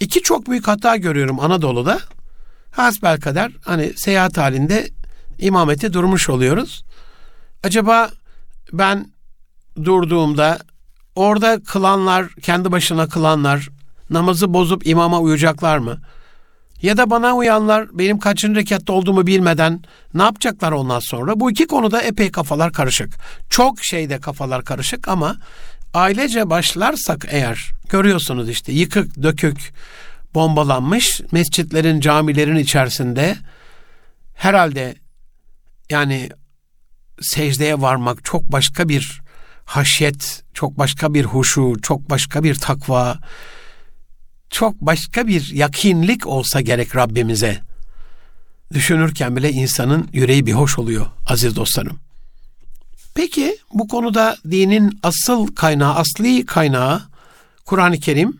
[0.00, 2.00] İki çok büyük hata görüyorum Anadolu'da.
[2.70, 4.88] Hasbel kadar hani seyahat halinde
[5.38, 6.84] imamete durmuş oluyoruz.
[7.64, 8.10] Acaba
[8.72, 9.06] ben
[9.84, 10.58] durduğumda
[11.14, 13.68] orada kılanlar, kendi başına kılanlar
[14.10, 16.00] namazı bozup imama uyacaklar mı?
[16.82, 19.82] Ya da bana uyanlar benim kaçıncı rekatta olduğumu bilmeden
[20.14, 21.40] ne yapacaklar ondan sonra?
[21.40, 23.14] Bu iki konuda epey kafalar karışık.
[23.50, 25.36] Çok şeyde kafalar karışık ama
[25.94, 29.72] ailece başlarsak eğer görüyorsunuz işte yıkık dökük
[30.34, 33.36] bombalanmış mescitlerin camilerin içerisinde
[34.34, 34.94] herhalde
[35.90, 36.28] yani
[37.20, 39.20] secdeye varmak çok başka bir
[39.64, 43.18] haşyet, çok başka bir huşu, çok başka bir takva,
[44.50, 47.60] çok başka bir yakinlik olsa gerek Rabbimize.
[48.72, 51.98] Düşünürken bile insanın yüreği bir hoş oluyor aziz dostlarım.
[53.14, 57.02] Peki bu konuda dinin asıl kaynağı, asli kaynağı
[57.64, 58.38] Kur'an-ı Kerim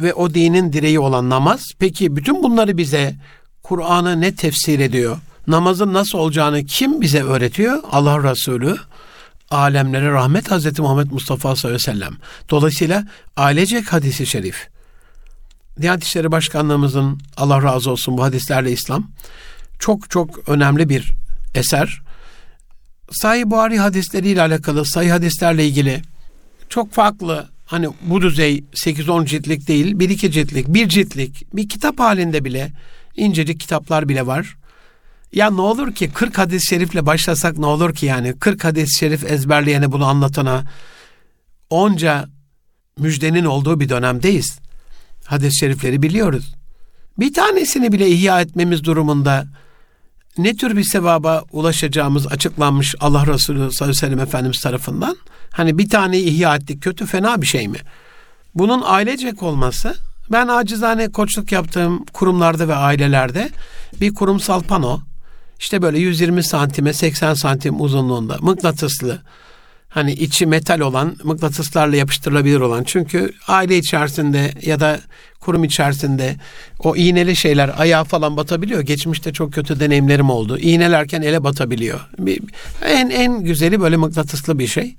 [0.00, 1.68] ve o dinin direği olan namaz.
[1.78, 3.14] Peki bütün bunları bize
[3.62, 5.18] Kur'an'ı ne tefsir ediyor?
[5.46, 7.82] Namazın nasıl olacağını kim bize öğretiyor?
[7.92, 8.76] Allah Resulü
[9.50, 12.16] alemlere rahmet Hazreti Muhammed Mustafa sallallahu aleyhi ve sellem.
[12.50, 13.04] Dolayısıyla
[13.36, 14.68] ailecek hadisi şerif.
[15.80, 19.10] Diyanet İşleri Başkanlığımızın Allah razı olsun bu hadislerle İslam
[19.78, 21.12] çok çok önemli bir
[21.54, 22.02] eser.
[23.10, 26.02] Sahih Buhari hadisleriyle alakalı, sahih hadislerle ilgili
[26.68, 32.44] çok farklı hani bu düzey 8-10 ciltlik değil, 1-2 ciltlik, bir ciltlik, bir kitap halinde
[32.44, 32.72] bile
[33.16, 34.56] incecik kitaplar bile var.
[35.32, 39.24] Ya ne olur ki 40 hadis-i şerifle başlasak ne olur ki yani 40 hadis-i şerif
[39.24, 40.64] ezberleyene bunu anlatana
[41.70, 42.28] onca
[42.98, 44.58] müjdenin olduğu bir dönemdeyiz.
[45.26, 46.54] Hadis-i şerifleri biliyoruz.
[47.18, 49.46] Bir tanesini bile ihya etmemiz durumunda
[50.38, 55.16] ne tür bir sevaba ulaşacağımız açıklanmış Allah Resulü sallallahu aleyhi ve sellem Efendimiz tarafından.
[55.50, 57.78] Hani bir tane ihya ettik kötü fena bir şey mi?
[58.54, 59.94] Bunun ailecek olması
[60.32, 63.50] ben acizane koçluk yaptığım kurumlarda ve ailelerde
[64.00, 65.00] bir kurumsal pano
[65.58, 69.22] işte böyle 120 santime 80 santim uzunluğunda mıknatıslı
[69.96, 75.00] hani içi metal olan mıknatıslarla yapıştırılabilir olan çünkü aile içerisinde ya da
[75.40, 76.36] kurum içerisinde
[76.78, 78.80] o iğneli şeyler ayağa falan batabiliyor.
[78.80, 80.58] Geçmişte çok kötü deneyimlerim oldu.
[80.58, 82.00] İğnelerken ele batabiliyor.
[82.84, 84.96] En en güzeli böyle mıknatıslı bir şey.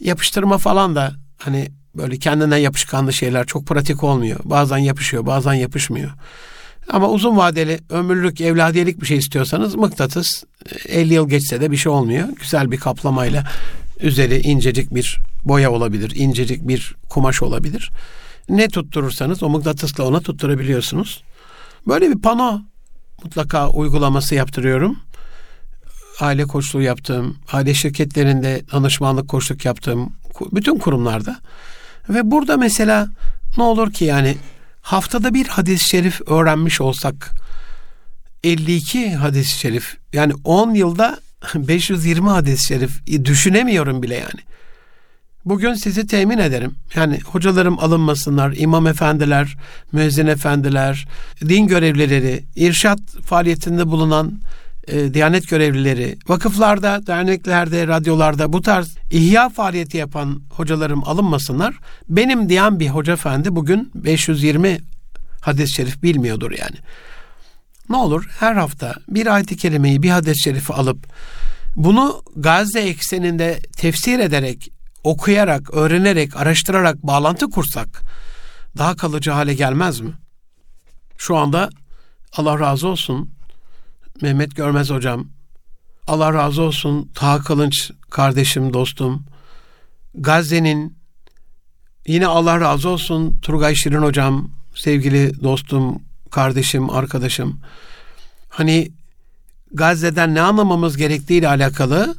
[0.00, 4.40] Yapıştırma falan da hani böyle kendine yapışkanlı şeyler çok pratik olmuyor.
[4.44, 6.10] Bazen yapışıyor, bazen yapışmıyor.
[6.88, 10.44] Ama uzun vadeli ömürlük, evladiyelik bir şey istiyorsanız mıknatıs
[10.88, 12.28] 50 yıl geçse de bir şey olmuyor.
[12.40, 13.44] Güzel bir kaplamayla
[14.04, 17.90] üzeri incecik bir boya olabilir, incecik bir kumaş olabilir.
[18.48, 21.22] Ne tutturursanız o mıknatısla ona tutturabiliyorsunuz.
[21.88, 22.62] Böyle bir pano
[23.24, 24.98] mutlaka uygulaması yaptırıyorum.
[26.20, 30.12] Aile koçluğu yaptığım, aile şirketlerinde danışmanlık koçluk yaptığım
[30.52, 31.36] bütün kurumlarda.
[32.08, 33.08] Ve burada mesela
[33.56, 34.36] ne olur ki yani
[34.82, 37.30] haftada bir hadis-i şerif öğrenmiş olsak
[38.44, 41.18] 52 hadis-i şerif yani 10 yılda
[41.54, 44.40] 520 hadis-i şerif düşünemiyorum bile yani.
[45.44, 46.74] Bugün sizi temin ederim.
[46.94, 49.56] Yani hocalarım alınmasınlar, imam efendiler,
[49.92, 51.06] müezzin efendiler,
[51.40, 54.40] din görevlileri, irşat faaliyetinde bulunan
[54.88, 61.74] e, diyanet görevlileri, vakıflarda, derneklerde, radyolarda bu tarz ihya faaliyeti yapan hocalarım alınmasınlar.
[62.08, 64.78] Benim diyen bir hoca efendi bugün 520
[65.40, 66.76] hadis-i şerif bilmiyordur yani.
[67.88, 71.06] Ne olur her hafta bir ayet-i kerimeyi, bir hadis-i şerifi alıp
[71.76, 74.72] bunu Gazze ekseninde tefsir ederek,
[75.04, 78.02] okuyarak, öğrenerek, araştırarak bağlantı kursak
[78.78, 80.12] daha kalıcı hale gelmez mi?
[81.18, 81.70] Şu anda
[82.36, 83.30] Allah razı olsun
[84.22, 85.26] Mehmet Görmez hocam,
[86.06, 89.24] Allah razı olsun Taha Kılınç kardeşim, dostum,
[90.14, 90.98] Gazze'nin
[92.06, 96.02] yine Allah razı olsun Turgay Şirin hocam, sevgili dostum,
[96.34, 97.60] kardeşim, arkadaşım.
[98.48, 98.90] Hani
[99.72, 102.16] Gazze'den ne anlamamız gerektiği ile alakalı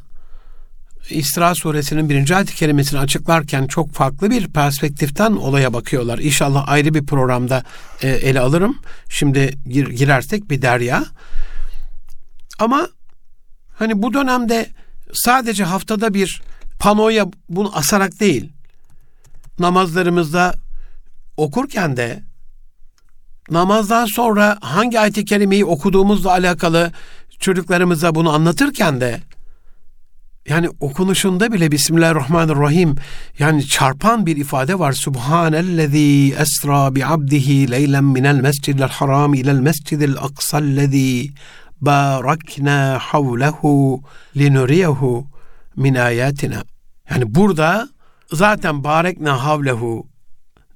[1.10, 6.18] İsra suresinin birinci ayet-i kerimesini açıklarken çok farklı bir perspektiften olaya bakıyorlar.
[6.18, 7.64] İnşallah ayrı bir programda
[8.02, 8.78] e, ele alırım.
[9.08, 11.04] Şimdi gir, girersek bir derya.
[12.58, 12.88] Ama
[13.74, 14.66] hani bu dönemde
[15.12, 16.42] sadece haftada bir
[16.78, 18.52] panoya bunu asarak değil,
[19.58, 20.54] namazlarımızda
[21.36, 22.25] okurken de
[23.50, 26.92] namazdan sonra hangi ayet-i kerimeyi okuduğumuzla alakalı
[27.38, 29.20] çocuklarımıza bunu anlatırken de
[30.48, 32.96] yani okunuşunda bile Bismillahirrahmanirrahim
[33.38, 34.92] yani çarpan bir ifade var.
[34.92, 41.30] Subhanellezî esra bi abdihi leylen minel mescidil haram ilel mescidil aksallezî
[41.80, 44.02] barakna havlehu
[44.36, 45.26] linuriyehu
[45.76, 46.64] min ayatina.
[47.10, 47.88] Yani burada
[48.32, 50.06] zaten barekna havlehu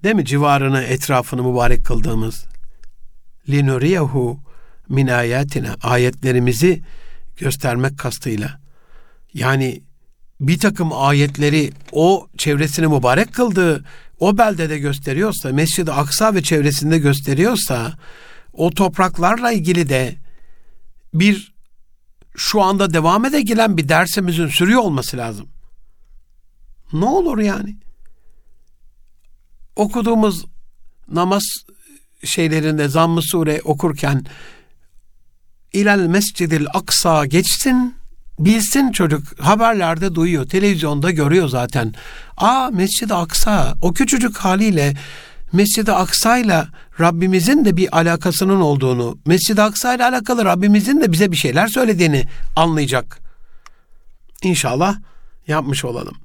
[0.04, 2.46] değil mi civarını etrafını mübarek kıldığımız
[3.50, 4.38] linuriyehu
[4.88, 6.82] min ayatina ayetlerimizi
[7.38, 8.60] göstermek kastıyla
[9.34, 9.82] yani
[10.40, 13.84] bir takım ayetleri o çevresini mübarek kıldığı
[14.20, 17.92] o beldede gösteriyorsa, Mescid-i Aksa ve çevresinde gösteriyorsa
[18.52, 20.16] o topraklarla ilgili de
[21.14, 21.52] bir
[22.36, 25.48] şu anda devam ede gelen bir dersimizin sürüyor olması lazım.
[26.92, 27.76] Ne olur yani?
[29.76, 30.44] Okuduğumuz
[31.08, 31.44] namaz
[32.24, 34.24] şeylerinde zamm-ı sure okurken
[35.72, 37.94] İlal Mescidil Aksa geçsin
[38.38, 41.94] bilsin çocuk haberlerde duyuyor televizyonda görüyor zaten.
[42.36, 44.94] Aa Mescid-i Aksa o küçücük haliyle
[45.52, 46.64] Mescid-i Aksa ile
[47.00, 52.24] Rabbimizin de bir alakasının olduğunu, Mescid-i Aksa ile alakalı Rabbimizin de bize bir şeyler söylediğini
[52.56, 53.18] anlayacak.
[54.42, 54.96] İnşallah
[55.46, 56.16] yapmış olalım.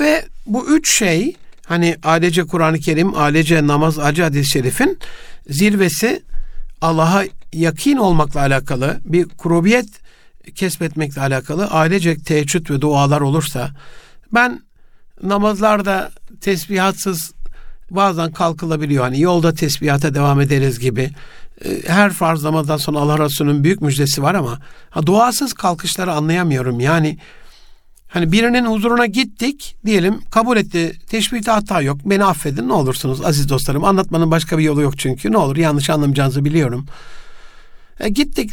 [0.00, 4.98] Ve bu üç şey hani ailece Kur'an-ı Kerim, ailece namaz, acı hadis-i şerifin
[5.50, 6.22] zirvesi
[6.80, 9.88] Allah'a yakin olmakla alakalı bir kurubiyet
[10.54, 13.70] kesbetmekle alakalı ailecek teheccüd ve dualar olursa
[14.32, 14.62] ben
[15.22, 16.10] namazlarda
[16.40, 17.32] tesbihatsız
[17.90, 19.04] bazen kalkılabiliyor.
[19.04, 21.10] Hani yolda tesbihata devam ederiz gibi.
[21.64, 24.58] Ee, her farz namazdan sonra Allah Resulü'nün büyük müjdesi var ama
[24.90, 26.80] ha, duasız kalkışları anlayamıyorum.
[26.80, 27.18] Yani
[28.10, 30.92] hani birinin huzuruna gittik diyelim kabul etti.
[31.06, 31.98] Teşbihte hata yok.
[32.04, 33.84] Beni affedin ne olursunuz aziz dostlarım.
[33.84, 35.32] Anlatmanın başka bir yolu yok çünkü.
[35.32, 36.86] Ne olur yanlış anlamayacağınızı biliyorum.
[38.00, 38.50] E, gittik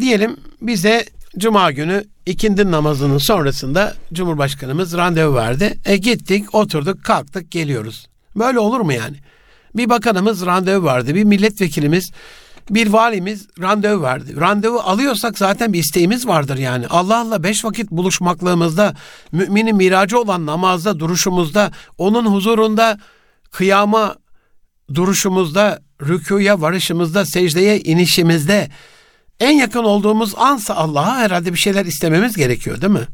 [0.00, 1.04] diyelim bize
[1.38, 5.78] Cuma günü ikindi namazının sonrasında Cumhurbaşkanımız randevu verdi.
[5.84, 8.06] E gittik, oturduk, kalktık, geliyoruz.
[8.36, 9.16] Böyle olur mu yani?
[9.74, 12.10] Bir bakanımız randevu vardı, bir milletvekilimiz
[12.70, 14.40] bir valimiz randevu verdi.
[14.40, 16.86] Randevu alıyorsak zaten bir isteğimiz vardır yani.
[16.86, 18.94] Allah'la beş vakit buluşmaklığımızda,
[19.32, 22.98] müminin miracı olan namazda, duruşumuzda, onun huzurunda
[23.50, 24.16] kıyama
[24.94, 28.68] duruşumuzda, rükuya varışımızda, secdeye inişimizde
[29.40, 33.06] en yakın olduğumuz ansa Allah'a herhalde bir şeyler istememiz gerekiyor değil mi?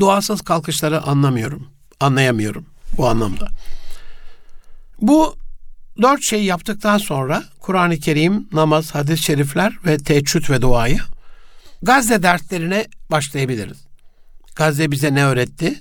[0.00, 1.66] Duasız kalkışları anlamıyorum,
[2.00, 3.48] anlayamıyorum bu anlamda.
[5.00, 5.36] Bu
[6.02, 10.98] dört şey yaptıktan sonra Kur'an-ı Kerim, namaz, hadis-i şerifler ve teheccüd ve duayı
[11.82, 13.84] Gazze dertlerine başlayabiliriz.
[14.56, 15.80] Gazze bize ne öğretti?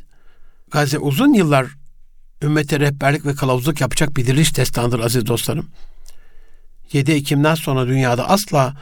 [0.71, 1.67] Gazze uzun yıllar
[2.41, 5.69] ümmete rehberlik ve kılavuzluk yapacak bir diriliş destanıdır aziz dostlarım.
[6.93, 8.73] 7 Ekim'den sonra dünyada asla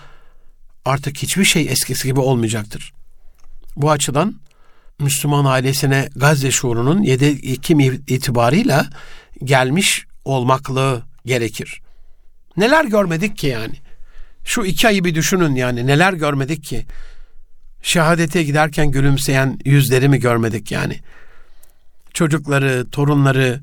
[0.86, 2.94] artık hiçbir şey eskisi gibi olmayacaktır.
[3.76, 4.36] Bu açıdan
[5.00, 8.90] Müslüman ailesine Gazze şuurunun 7 Ekim itibarıyla
[9.44, 11.82] gelmiş olmaklığı gerekir.
[12.58, 13.76] Neler görmedik ki yani?
[14.46, 16.86] Şu iki ayı bir düşünün yani neler görmedik ki?
[17.82, 21.00] Şehadete giderken gülümseyen yüzleri mi görmedik yani?
[22.14, 23.60] Çocukları, torunları,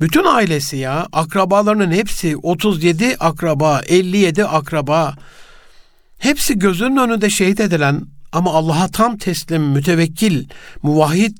[0.00, 5.16] bütün ailesi ya, akrabalarının hepsi 37 akraba, 57 akraba.
[6.18, 10.48] Hepsi gözünün önünde şehit edilen ama Allah'a tam teslim, mütevekkil,
[10.82, 11.36] muvahhid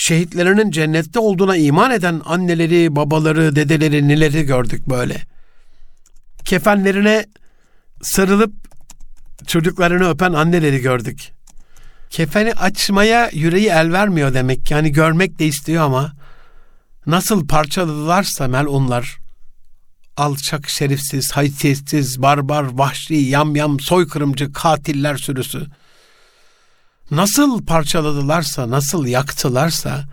[0.00, 5.22] şehitlerinin cennette olduğuna iman eden anneleri, babaları, dedeleri, nileri gördük böyle.
[6.44, 7.26] Kefenlerine
[8.02, 8.52] sarılıp
[9.46, 11.32] çocuklarını öpen anneleri gördük.
[12.10, 14.70] Kefeni açmaya yüreği el vermiyor demek.
[14.70, 16.12] Yani görmek de istiyor ama
[17.06, 19.18] nasıl parçaladılarsa melunlar
[20.16, 25.66] alçak, şerifsiz, haysiyetsiz, barbar, vahşi, yamyam, soykırımcı katiller sürüsü
[27.10, 30.04] nasıl parçaladılarsa, nasıl yaktılarsa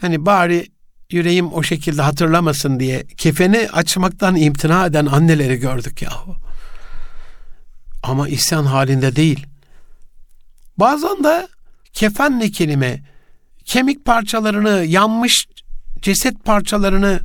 [0.00, 0.66] hani bari
[1.10, 6.36] yüreğim o şekilde hatırlamasın diye kefeni açmaktan imtina eden anneleri gördük yahu.
[8.02, 9.46] Ama isyan halinde değil.
[10.78, 11.48] Bazen de
[11.92, 13.02] kefenle kelime
[13.64, 15.46] kemik parçalarını, yanmış
[16.02, 17.20] ceset parçalarını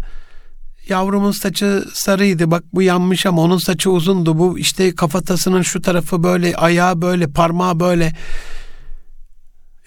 [0.89, 6.23] yavrumun saçı sarıydı bak bu yanmış ama onun saçı uzundu bu işte kafatasının şu tarafı
[6.23, 8.15] böyle ayağı böyle parmağı böyle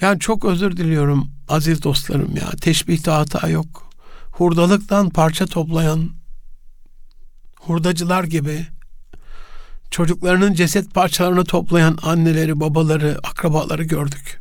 [0.01, 3.91] yani çok özür diliyorum aziz dostlarım ya teşbihte hata yok
[4.33, 6.11] hurdalıktan parça toplayan
[7.61, 8.67] hurdacılar gibi
[9.93, 14.41] çocuklarının ceset parçalarını toplayan anneleri, babaları, akrabaları gördük.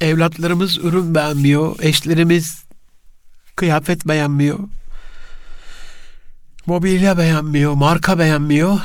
[0.00, 2.64] Evlatlarımız ürün beğenmiyor, eşlerimiz
[3.56, 4.58] kıyafet beğenmiyor.
[6.66, 8.80] Mobilya beğenmiyor, marka beğenmiyor.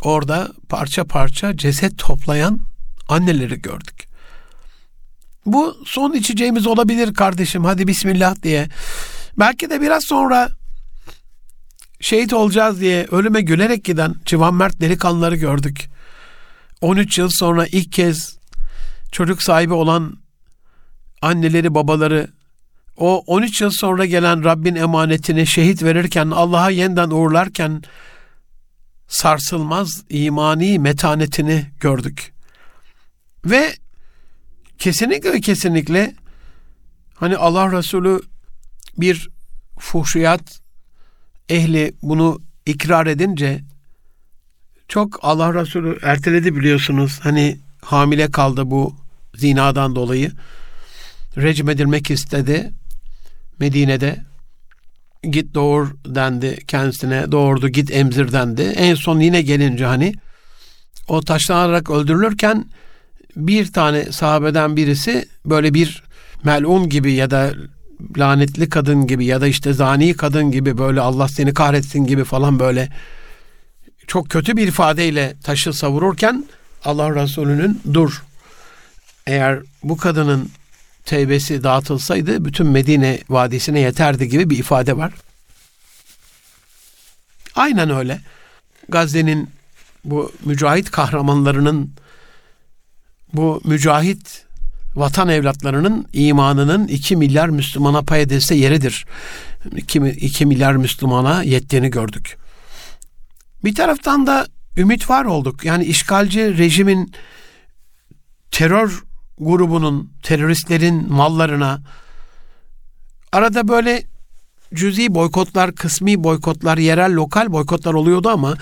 [0.00, 2.60] Orada parça parça ceset toplayan
[3.08, 4.06] anneleri gördük.
[5.46, 8.68] Bu son içeceğimiz olabilir kardeşim hadi bismillah diye.
[9.38, 10.48] Belki de biraz sonra
[12.00, 15.88] şehit olacağız diye ölüme gülerek giden Civan Mert delikanlıları gördük.
[16.80, 18.36] 13 yıl sonra ilk kez
[19.12, 20.18] çocuk sahibi olan
[21.22, 22.28] anneleri babaları
[22.96, 27.82] o 13 yıl sonra gelen Rabbin emanetini şehit verirken Allah'a yeniden uğurlarken
[29.08, 32.32] sarsılmaz imani metanetini gördük.
[33.46, 33.76] Ve
[34.78, 36.14] kesinlikle kesinlikle
[37.14, 38.20] hani Allah Resulü
[38.98, 39.28] bir
[39.78, 40.60] fuhşiyat
[41.48, 43.60] ehli bunu ikrar edince
[44.88, 47.20] çok Allah Resulü erteledi biliyorsunuz.
[47.22, 48.94] Hani hamile kaldı bu
[49.34, 50.32] zinadan dolayı.
[51.36, 52.70] Recm edilmek istedi.
[53.62, 54.16] Medine'de
[55.22, 57.32] git doğur dendi kendisine.
[57.32, 58.62] Doğurdu git emzir dendi.
[58.62, 60.14] En son yine gelince hani
[61.08, 62.64] o taşlanarak öldürülürken
[63.36, 66.02] bir tane sahabeden birisi böyle bir
[66.44, 67.54] melun gibi ya da
[68.18, 72.58] lanetli kadın gibi ya da işte zani kadın gibi böyle Allah seni kahretsin gibi falan
[72.58, 72.88] böyle
[74.06, 76.44] çok kötü bir ifadeyle taşı savururken
[76.84, 78.22] Allah Resulü'nün dur
[79.26, 80.50] eğer bu kadının
[81.04, 85.12] tevbesi dağıtılsaydı bütün Medine vadisine yeterdi gibi bir ifade var.
[87.54, 88.20] Aynen öyle.
[88.88, 89.50] Gazze'nin
[90.04, 91.90] bu mücahit kahramanlarının
[93.32, 94.44] bu mücahit
[94.94, 99.06] vatan evlatlarının imanının 2 milyar Müslümana pay edilse yeridir.
[99.76, 102.36] 2, 2 milyar Müslümana yettiğini gördük.
[103.64, 104.46] Bir taraftan da
[104.76, 105.64] ümit var olduk.
[105.64, 107.12] Yani işgalci rejimin
[108.50, 109.02] terör
[109.44, 111.80] grubunun, teröristlerin mallarına
[113.32, 114.04] arada böyle
[114.74, 118.54] cüzi boykotlar, kısmi boykotlar, yerel lokal boykotlar oluyordu ama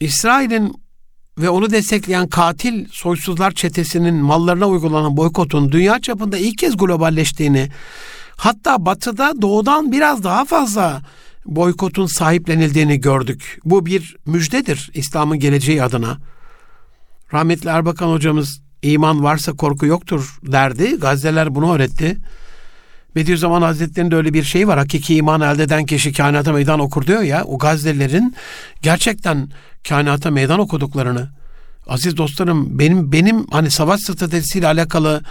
[0.00, 0.74] İsrail'in
[1.38, 7.68] ve onu destekleyen katil soysuzlar çetesinin mallarına uygulanan boykotun dünya çapında ilk kez globalleştiğini,
[8.36, 11.02] hatta batıda doğudan biraz daha fazla
[11.46, 13.60] boykotun sahiplenildiğini gördük.
[13.64, 16.18] Bu bir müjdedir İslam'ın geleceği adına.
[17.32, 20.96] Rahmetli Erbakan hocamız iman varsa korku yoktur derdi.
[20.96, 22.16] Gazeteler bunu öğretti.
[23.16, 24.78] Bediüzzaman Hazretleri'nin de öyle bir şey var.
[24.78, 27.44] Hakiki iman elde eden kişi kainata meydan okur diyor ya.
[27.44, 28.34] O gazelerin
[28.82, 29.48] gerçekten
[29.88, 31.28] kainata meydan okuduklarını.
[31.88, 35.22] Aziz dostlarım benim benim hani savaş stratejisiyle alakalı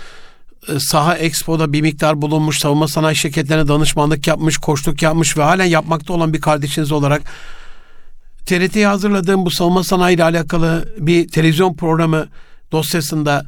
[0.67, 5.65] e, saha Expo'da bir miktar bulunmuş, savunma sanayi şirketlerine danışmanlık yapmış, koçluk yapmış ve halen
[5.65, 7.21] yapmakta olan bir kardeşiniz olarak
[8.45, 12.27] TRT'ye hazırladığım bu savunma sanayi ile alakalı bir televizyon programı
[12.71, 13.45] dosyasında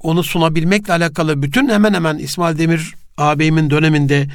[0.00, 4.28] onu sunabilmekle alakalı bütün hemen hemen İsmail Demir ağabeyimin döneminde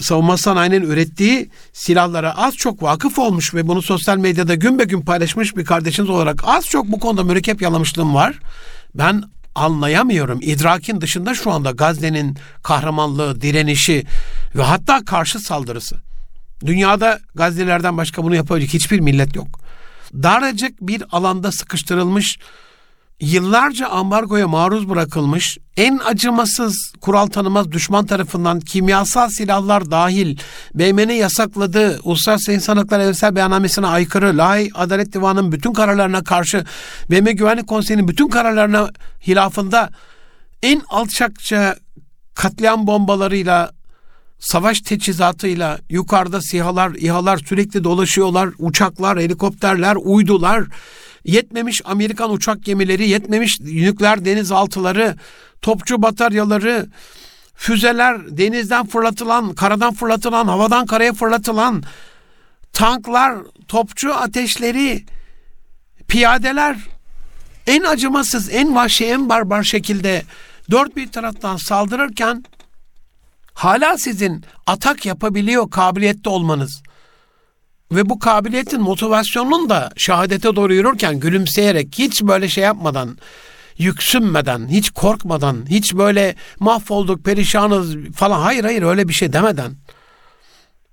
[0.00, 5.00] savunma sanayinin ürettiği silahlara az çok vakıf olmuş ve bunu sosyal medyada gün be gün
[5.00, 8.38] paylaşmış bir kardeşiniz olarak az çok bu konuda mürekkep yalamışlığım var.
[8.94, 9.22] Ben
[9.54, 10.38] anlayamıyorum.
[10.42, 14.04] İdrakin dışında şu anda Gazze'nin kahramanlığı, direnişi
[14.56, 15.96] ve hatta karşı saldırısı.
[16.66, 19.60] Dünyada Gazze'lerden başka bunu yapabilecek hiçbir millet yok.
[20.14, 22.38] Daracık bir alanda sıkıştırılmış
[23.22, 30.38] yıllarca ambargoya maruz bırakılmış, en acımasız, kural tanımaz düşman tarafından kimyasal silahlar dahil
[30.74, 36.64] BM'nin yasakladığı Uluslararası İnsan Hakları Evrensel Beyannamesi'ne aykırı, Lahi Adalet Divanı'nın bütün kararlarına karşı,
[37.10, 38.90] BM Güvenlik Konseyi'nin bütün kararlarına
[39.26, 39.90] hilafında
[40.62, 41.76] en alçakça
[42.34, 43.70] katliam bombalarıyla
[44.42, 50.64] savaş teçhizatıyla yukarıda sihalar, İHA'lar sürekli dolaşıyorlar, uçaklar, helikopterler, uydular,
[51.24, 55.16] Yetmemiş Amerikan uçak gemileri, yetmemiş nükleer denizaltıları,
[55.62, 56.86] topçu bataryaları,
[57.54, 61.82] füzeler, denizden fırlatılan, karadan fırlatılan, havadan karaya fırlatılan
[62.72, 63.38] tanklar,
[63.68, 65.04] topçu ateşleri,
[66.08, 66.76] piyadeler.
[67.66, 70.22] En acımasız, en vahşi, en barbar şekilde
[70.70, 72.44] dört bir taraftan saldırırken
[73.54, 76.82] hala sizin atak yapabiliyor kabiliyette olmanız
[77.92, 83.18] ve bu kabiliyetin motivasyonunun da şehadete doğru yürürken gülümseyerek hiç böyle şey yapmadan
[83.78, 89.76] yüksünmeden, hiç korkmadan, hiç böyle mahvolduk, perişanız falan hayır hayır öyle bir şey demeden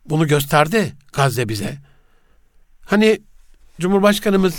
[0.06, 1.78] bunu gösterdi Gazze bize.
[2.86, 3.20] Hani
[3.80, 4.56] Cumhurbaşkanımız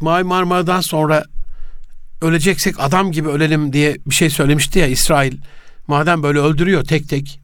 [0.00, 1.24] Mavi Marmara'dan sonra
[2.22, 5.38] öleceksek adam gibi ölelim diye bir şey söylemişti ya İsrail.
[5.86, 7.40] Madem böyle öldürüyor tek tek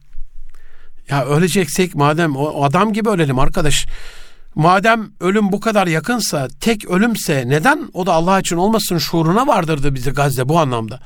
[1.09, 3.85] ya öleceksek madem o adam gibi ölelim arkadaş.
[4.55, 9.95] Madem ölüm bu kadar yakınsa, tek ölümse neden o da Allah için olmasın şuuruna vardırdı
[9.95, 10.99] bizi Gazze bu anlamda.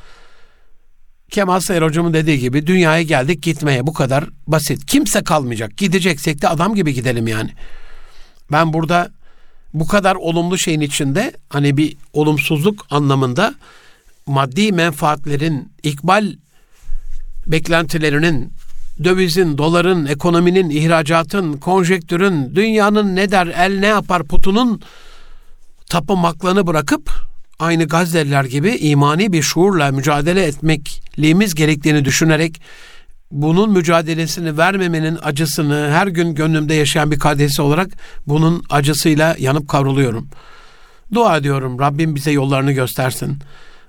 [1.32, 4.86] Kemal Sayar hocamın dediği gibi dünyaya geldik gitmeye bu kadar basit.
[4.86, 5.78] Kimse kalmayacak.
[5.78, 7.50] Gideceksek de adam gibi gidelim yani.
[8.52, 9.12] Ben burada
[9.74, 13.56] bu kadar olumlu şeyin içinde hani bir olumsuzluk anlamında
[14.26, 16.34] maddi menfaatlerin, ikbal
[17.52, 18.54] beklentilerinin
[19.04, 24.82] dövizin, doların, ekonominin, ihracatın, konjektürün, dünyanın ne der, el ne yapar putunun
[25.90, 27.12] tapınmaklığını bırakıp
[27.60, 32.62] aynı Gazze'liler gibi imani bir şuurla mücadele etmekliğimiz gerektiğini düşünerek
[33.32, 37.88] bunun mücadelesini vermemenin acısını her gün gönlümde yaşayan bir kardeşi olarak
[38.28, 40.28] bunun acısıyla yanıp kavruluyorum.
[41.14, 43.40] Dua ediyorum Rabbim bize yollarını göstersin.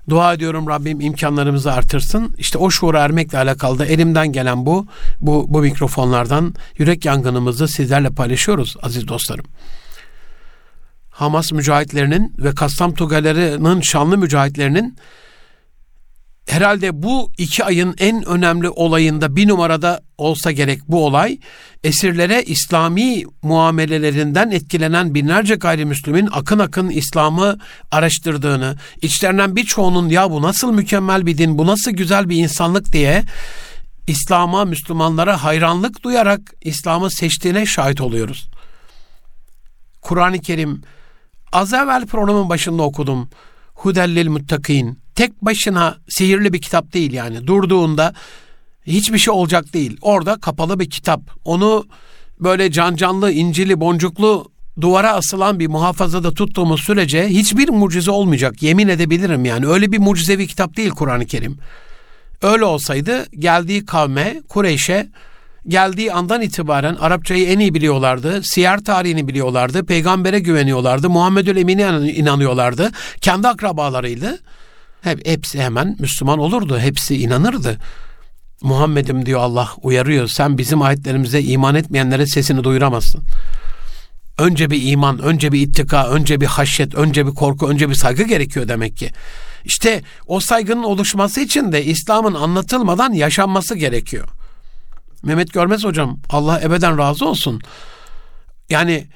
[0.09, 2.35] Dua ediyorum Rabbim imkanlarımızı artırsın.
[2.37, 4.87] İşte o şuura ermekle alakalı da elimden gelen bu.
[5.21, 9.45] Bu, bu mikrofonlardan yürek yangınımızı sizlerle paylaşıyoruz aziz dostlarım.
[11.09, 14.97] Hamas mücahitlerinin ve Kassam Tugaları'nın şanlı mücahitlerinin
[16.49, 21.39] herhalde bu iki ayın en önemli olayında bir numarada olsa gerek bu olay
[21.83, 27.57] esirlere İslami muamelelerinden etkilenen binlerce gayrimüslimin akın akın İslam'ı
[27.91, 33.23] araştırdığını, içlerinden birçoğunun ya bu nasıl mükemmel bir din, bu nasıl güzel bir insanlık diye
[34.07, 38.49] İslam'a, Müslümanlara hayranlık duyarak İslam'ı seçtiğine şahit oluyoruz.
[40.01, 40.81] Kur'an-ı Kerim
[41.51, 43.29] az evvel programın başında okudum.
[43.73, 47.47] Hudellil muttakin tek başına sihirli bir kitap değil yani.
[47.47, 48.13] Durduğunda
[48.87, 49.97] hiçbir şey olacak değil.
[50.01, 51.21] Orada kapalı bir kitap.
[51.45, 51.85] Onu
[52.39, 54.51] böyle can canlı, incili, boncuklu
[54.81, 58.63] duvara asılan bir muhafazada tuttuğumuz sürece hiçbir mucize olmayacak.
[58.63, 59.67] Yemin edebilirim yani.
[59.67, 61.57] Öyle bir mucizevi kitap değil Kur'an-ı Kerim.
[62.41, 65.09] Öyle olsaydı geldiği kavme, Kureyş'e
[65.67, 68.43] geldiği andan itibaren Arapçayı en iyi biliyorlardı.
[68.43, 69.85] Siyer tarihini biliyorlardı.
[69.85, 71.09] Peygambere güveniyorlardı.
[71.09, 72.91] Muhammedül Emin'e inanıyorlardı.
[73.21, 74.39] Kendi akrabalarıydı.
[75.01, 76.79] Hep, hepsi hemen Müslüman olurdu.
[76.79, 77.77] Hepsi inanırdı.
[78.61, 80.27] Muhammed'im diyor Allah uyarıyor.
[80.27, 83.23] Sen bizim ayetlerimize iman etmeyenlere sesini duyuramazsın.
[84.37, 88.23] Önce bir iman, önce bir ittika, önce bir haşyet, önce bir korku, önce bir saygı
[88.23, 89.11] gerekiyor demek ki.
[89.65, 94.27] İşte o saygının oluşması için de İslam'ın anlatılmadan yaşanması gerekiyor.
[95.23, 97.61] Mehmet Görmez hocam Allah ebeden razı olsun.
[98.69, 99.07] Yani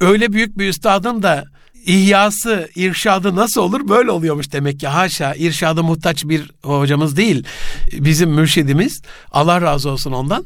[0.00, 1.44] öyle büyük bir üstadın da
[1.86, 3.88] ihyası, irşadı nasıl olur?
[3.88, 4.88] Böyle oluyormuş demek ki.
[4.88, 7.44] Haşa, irşadı muhtaç bir hocamız değil.
[7.92, 9.02] Bizim mürşidimiz.
[9.30, 10.44] Allah razı olsun ondan.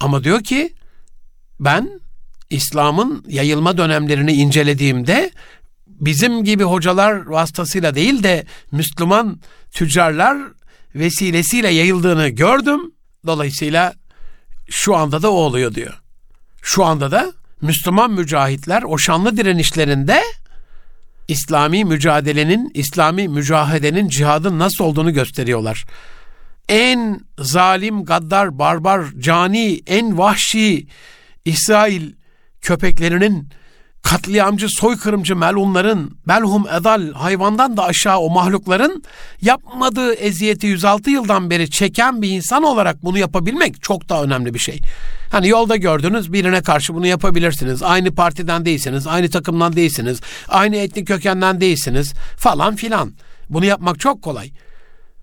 [0.00, 0.74] Ama diyor ki
[1.60, 2.00] ben
[2.50, 5.30] İslam'ın yayılma dönemlerini incelediğimde
[5.86, 9.40] bizim gibi hocalar vasıtasıyla değil de Müslüman
[9.72, 10.38] tüccarlar
[10.94, 12.80] vesilesiyle yayıldığını gördüm.
[13.26, 13.94] Dolayısıyla
[14.70, 16.00] şu anda da o oluyor diyor.
[16.62, 17.32] Şu anda da
[17.64, 20.22] Müslüman mücahitler o şanlı direnişlerinde
[21.28, 25.84] İslami mücadelenin, İslami mücahedenin, cihadın nasıl olduğunu gösteriyorlar.
[26.68, 30.86] En zalim, gaddar, barbar, cani, en vahşi
[31.44, 32.12] İsrail
[32.60, 33.48] köpeklerinin
[34.04, 39.02] katliamcı, soykırımcı melunların, belhum edal hayvandan da aşağı o mahlukların
[39.42, 44.58] yapmadığı eziyeti 106 yıldan beri çeken bir insan olarak bunu yapabilmek çok daha önemli bir
[44.58, 44.80] şey.
[45.30, 47.82] Hani yolda gördünüz birine karşı bunu yapabilirsiniz.
[47.82, 53.12] Aynı partiden değilsiniz, aynı takımdan değilsiniz, aynı etnik kökenden değilsiniz falan filan.
[53.50, 54.50] Bunu yapmak çok kolay.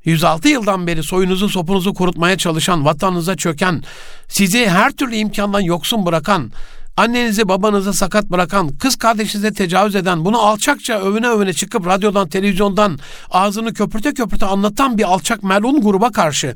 [0.06, 3.84] 106 yıldan beri soyunuzu sopunuzu kurutmaya çalışan, vatanınıza çöken,
[4.28, 6.52] sizi her türlü imkandan yoksun bırakan,
[6.98, 13.00] annenizi babanızı sakat bırakan, kız kardeşinize tecavüz eden, bunu alçakça övüne övüne çıkıp radyodan, televizyondan
[13.30, 16.56] ağzını köpürte köpürte anlatan bir alçak melun gruba karşı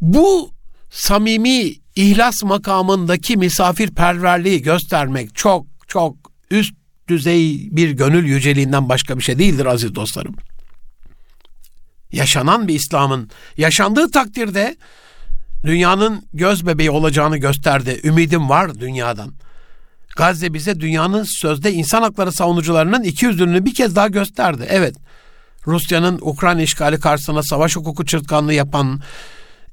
[0.00, 0.50] bu
[0.90, 6.16] samimi ihlas makamındaki misafirperverliği göstermek çok çok
[6.50, 6.74] üst
[7.08, 10.34] düzey bir gönül yüceliğinden başka bir şey değildir aziz dostlarım.
[12.12, 14.76] Yaşanan bir İslam'ın yaşandığı takdirde
[15.64, 18.00] dünyanın göz bebeği olacağını gösterdi.
[18.04, 19.34] Ümidim var dünyadan.
[20.16, 24.66] Gazze bize dünyanın sözde insan hakları savunucularının iki yüzlülüğünü bir kez daha gösterdi.
[24.68, 24.96] Evet,
[25.66, 29.00] Rusya'nın Ukrayna işgali karşısında savaş hukuku çırtkanlığı yapan,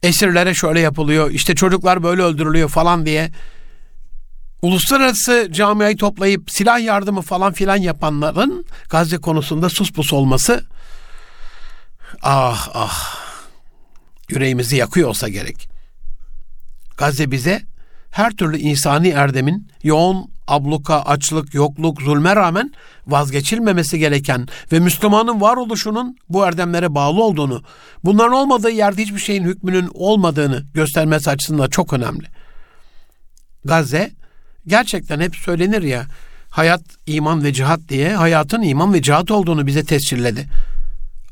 [0.03, 3.31] esirlere şöyle yapılıyor, işte çocuklar böyle öldürülüyor falan diye
[4.61, 10.65] uluslararası camiayı toplayıp silah yardımı falan filan yapanların Gazze konusunda sus pus olması
[12.21, 13.17] ah ah
[14.29, 15.69] yüreğimizi yakıyor olsa gerek.
[16.97, 17.72] Gazze bize
[18.13, 22.71] her türlü insani erdemin yoğun abluka, açlık, yokluk, zulme rağmen
[23.07, 27.63] vazgeçilmemesi gereken ve Müslümanın varoluşunun bu erdemlere bağlı olduğunu,
[28.03, 32.25] bunların olmadığı yerde hiçbir şeyin hükmünün olmadığını göstermesi açısından çok önemli.
[33.65, 34.11] Gazze
[34.67, 36.05] gerçekten hep söylenir ya
[36.49, 40.47] hayat, iman ve cihat diye hayatın iman ve cihat olduğunu bize tescilledi.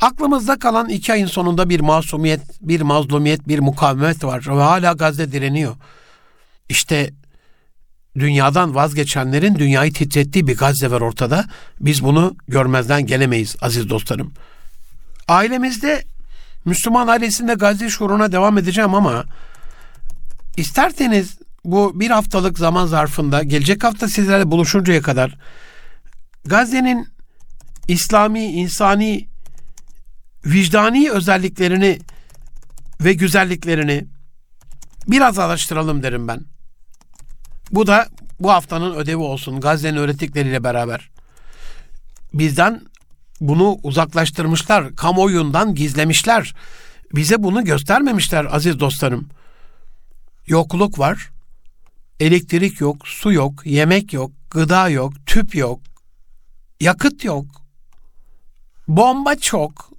[0.01, 5.31] Aklımızda kalan iki ayın sonunda bir masumiyet, bir mazlumiyet, bir mukavemet var ve hala Gazze
[5.31, 5.75] direniyor.
[6.71, 7.09] İşte
[8.19, 11.45] dünyadan vazgeçenlerin dünyayı titrettiği bir Gazze var ortada.
[11.79, 14.33] Biz bunu görmezden gelemeyiz aziz dostlarım.
[15.27, 16.03] Ailemizde
[16.65, 19.25] Müslüman ailesinde Gazze şuuruna devam edeceğim ama
[20.57, 25.37] isterseniz bu bir haftalık zaman zarfında gelecek hafta sizlerle buluşuncaya kadar
[26.45, 27.07] Gazze'nin
[27.87, 29.27] İslami, insani,
[30.45, 31.99] vicdani özelliklerini
[33.01, 34.05] ve güzelliklerini
[35.07, 36.41] biraz araştıralım derim ben.
[37.71, 38.07] Bu da
[38.39, 41.09] bu haftanın ödevi olsun Gazze'nin öğrettikleriyle beraber.
[42.33, 42.81] Bizden
[43.41, 46.55] bunu uzaklaştırmışlar, kamuoyundan gizlemişler.
[47.15, 49.29] Bize bunu göstermemişler aziz dostlarım.
[50.47, 51.31] Yokluk var,
[52.19, 55.79] elektrik yok, su yok, yemek yok, gıda yok, tüp yok,
[56.79, 57.45] yakıt yok,
[58.87, 59.91] bomba çok.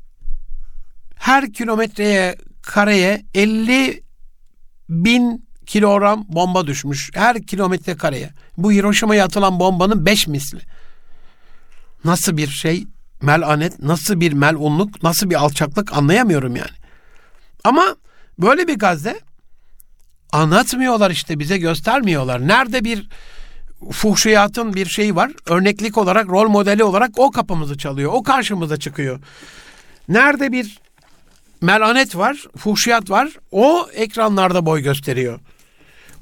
[1.14, 4.03] Her kilometreye kareye 50
[4.89, 8.31] bin kilogram bomba düşmüş her kilometre kareye.
[8.57, 10.61] Bu Hiroşima'ya atılan bombanın beş misli.
[12.05, 12.87] Nasıl bir şey
[13.23, 16.77] melanet, nasıl bir melunluk, nasıl bir alçaklık anlayamıyorum yani.
[17.65, 17.97] Ama
[18.39, 19.21] böyle bir Gazze
[20.33, 22.49] anlatmıyorlar işte bize göstermiyorlar.
[22.49, 23.09] Nerede bir
[23.91, 25.33] fuhşiyatın bir şeyi var.
[25.47, 28.13] Örneklik olarak, rol modeli olarak o kapımızı çalıyor.
[28.15, 29.21] O karşımıza çıkıyor.
[30.09, 30.79] Nerede bir
[31.61, 33.29] melanet var, fuhşiyat var.
[33.51, 35.41] O ekranlarda boy gösteriyor.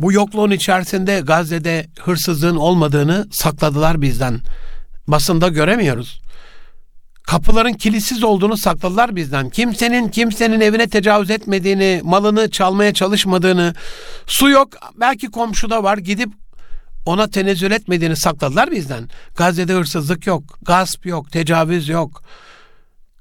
[0.00, 4.40] Bu yokluğun içerisinde Gazze'de hırsızlığın olmadığını sakladılar bizden.
[5.08, 6.20] Basında göremiyoruz.
[7.22, 9.50] Kapıların kilisiz olduğunu sakladılar bizden.
[9.50, 13.74] Kimsenin kimsenin evine tecavüz etmediğini, malını çalmaya çalışmadığını,
[14.26, 14.68] su yok
[15.00, 16.30] belki komşuda var gidip
[17.06, 19.08] ona tenezzül etmediğini sakladılar bizden.
[19.36, 22.22] Gazze'de hırsızlık yok, gasp yok, tecavüz yok.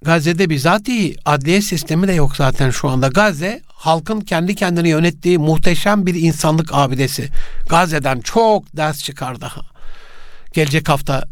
[0.01, 3.07] Gazze'de bizatihi adliye sistemi de yok zaten şu anda.
[3.07, 7.29] Gazze halkın kendi kendini yönettiği muhteşem bir insanlık abidesi.
[7.69, 9.61] Gazze'den çok ders çıkar daha.
[10.53, 11.23] Gelecek hafta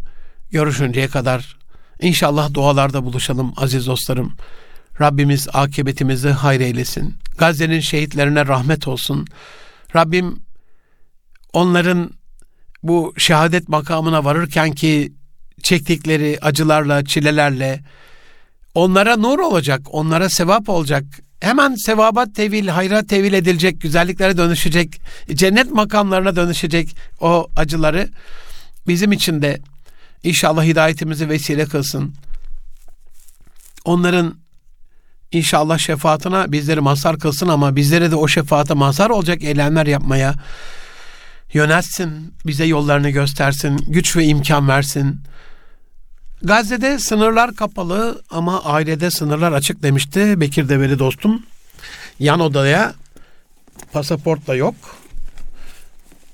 [0.51, 1.57] görüşünceye kadar
[2.01, 4.33] inşallah dualarda buluşalım aziz dostlarım.
[5.01, 7.15] Rabbimiz akıbetimizi hayır eylesin.
[7.37, 9.27] Gazze'nin şehitlerine rahmet olsun.
[9.95, 10.39] Rabbim
[11.53, 12.11] onların
[12.83, 15.13] bu şehadet makamına varırken ki
[15.63, 17.83] çektikleri acılarla, çilelerle
[18.75, 21.26] onlara nur olacak, onlara sevap olacak.
[21.39, 25.01] Hemen sevaba tevil, hayra tevil edilecek, güzelliklere dönüşecek,
[25.33, 28.09] cennet makamlarına dönüşecek o acıları
[28.87, 29.59] bizim için de
[30.23, 32.13] inşallah hidayetimizi vesile kılsın.
[33.85, 34.35] Onların
[35.31, 40.35] inşallah şefaatine bizleri mazhar kılsın ama bizlere de o şefaate mazhar olacak eylemler yapmaya
[41.53, 45.21] yöneltsin, bize yollarını göstersin, güç ve imkan versin.
[46.43, 51.43] Gazze'de sınırlar kapalı ama ailede sınırlar açık demişti Bekir Develi dostum.
[52.19, 52.93] Yan odaya
[53.91, 54.75] pasaport da yok.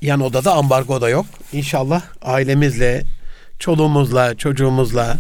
[0.02, 1.26] Yan odada ambargo da yok.
[1.54, 3.04] İnşallah ailemizle,
[3.60, 5.18] çoluğumuzla, çocuğumuzla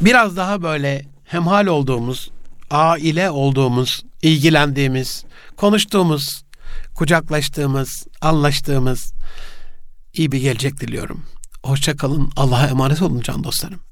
[0.00, 2.30] biraz daha böyle hemhal olduğumuz,
[2.70, 5.24] aile olduğumuz, ilgilendiğimiz,
[5.56, 6.44] konuştuğumuz,
[6.94, 9.12] kucaklaştığımız, anlaştığımız
[10.14, 11.24] iyi bir gelecek diliyorum.
[11.62, 12.32] Hoşça kalın.
[12.36, 13.87] Allah'a emanet olun can dostlarım.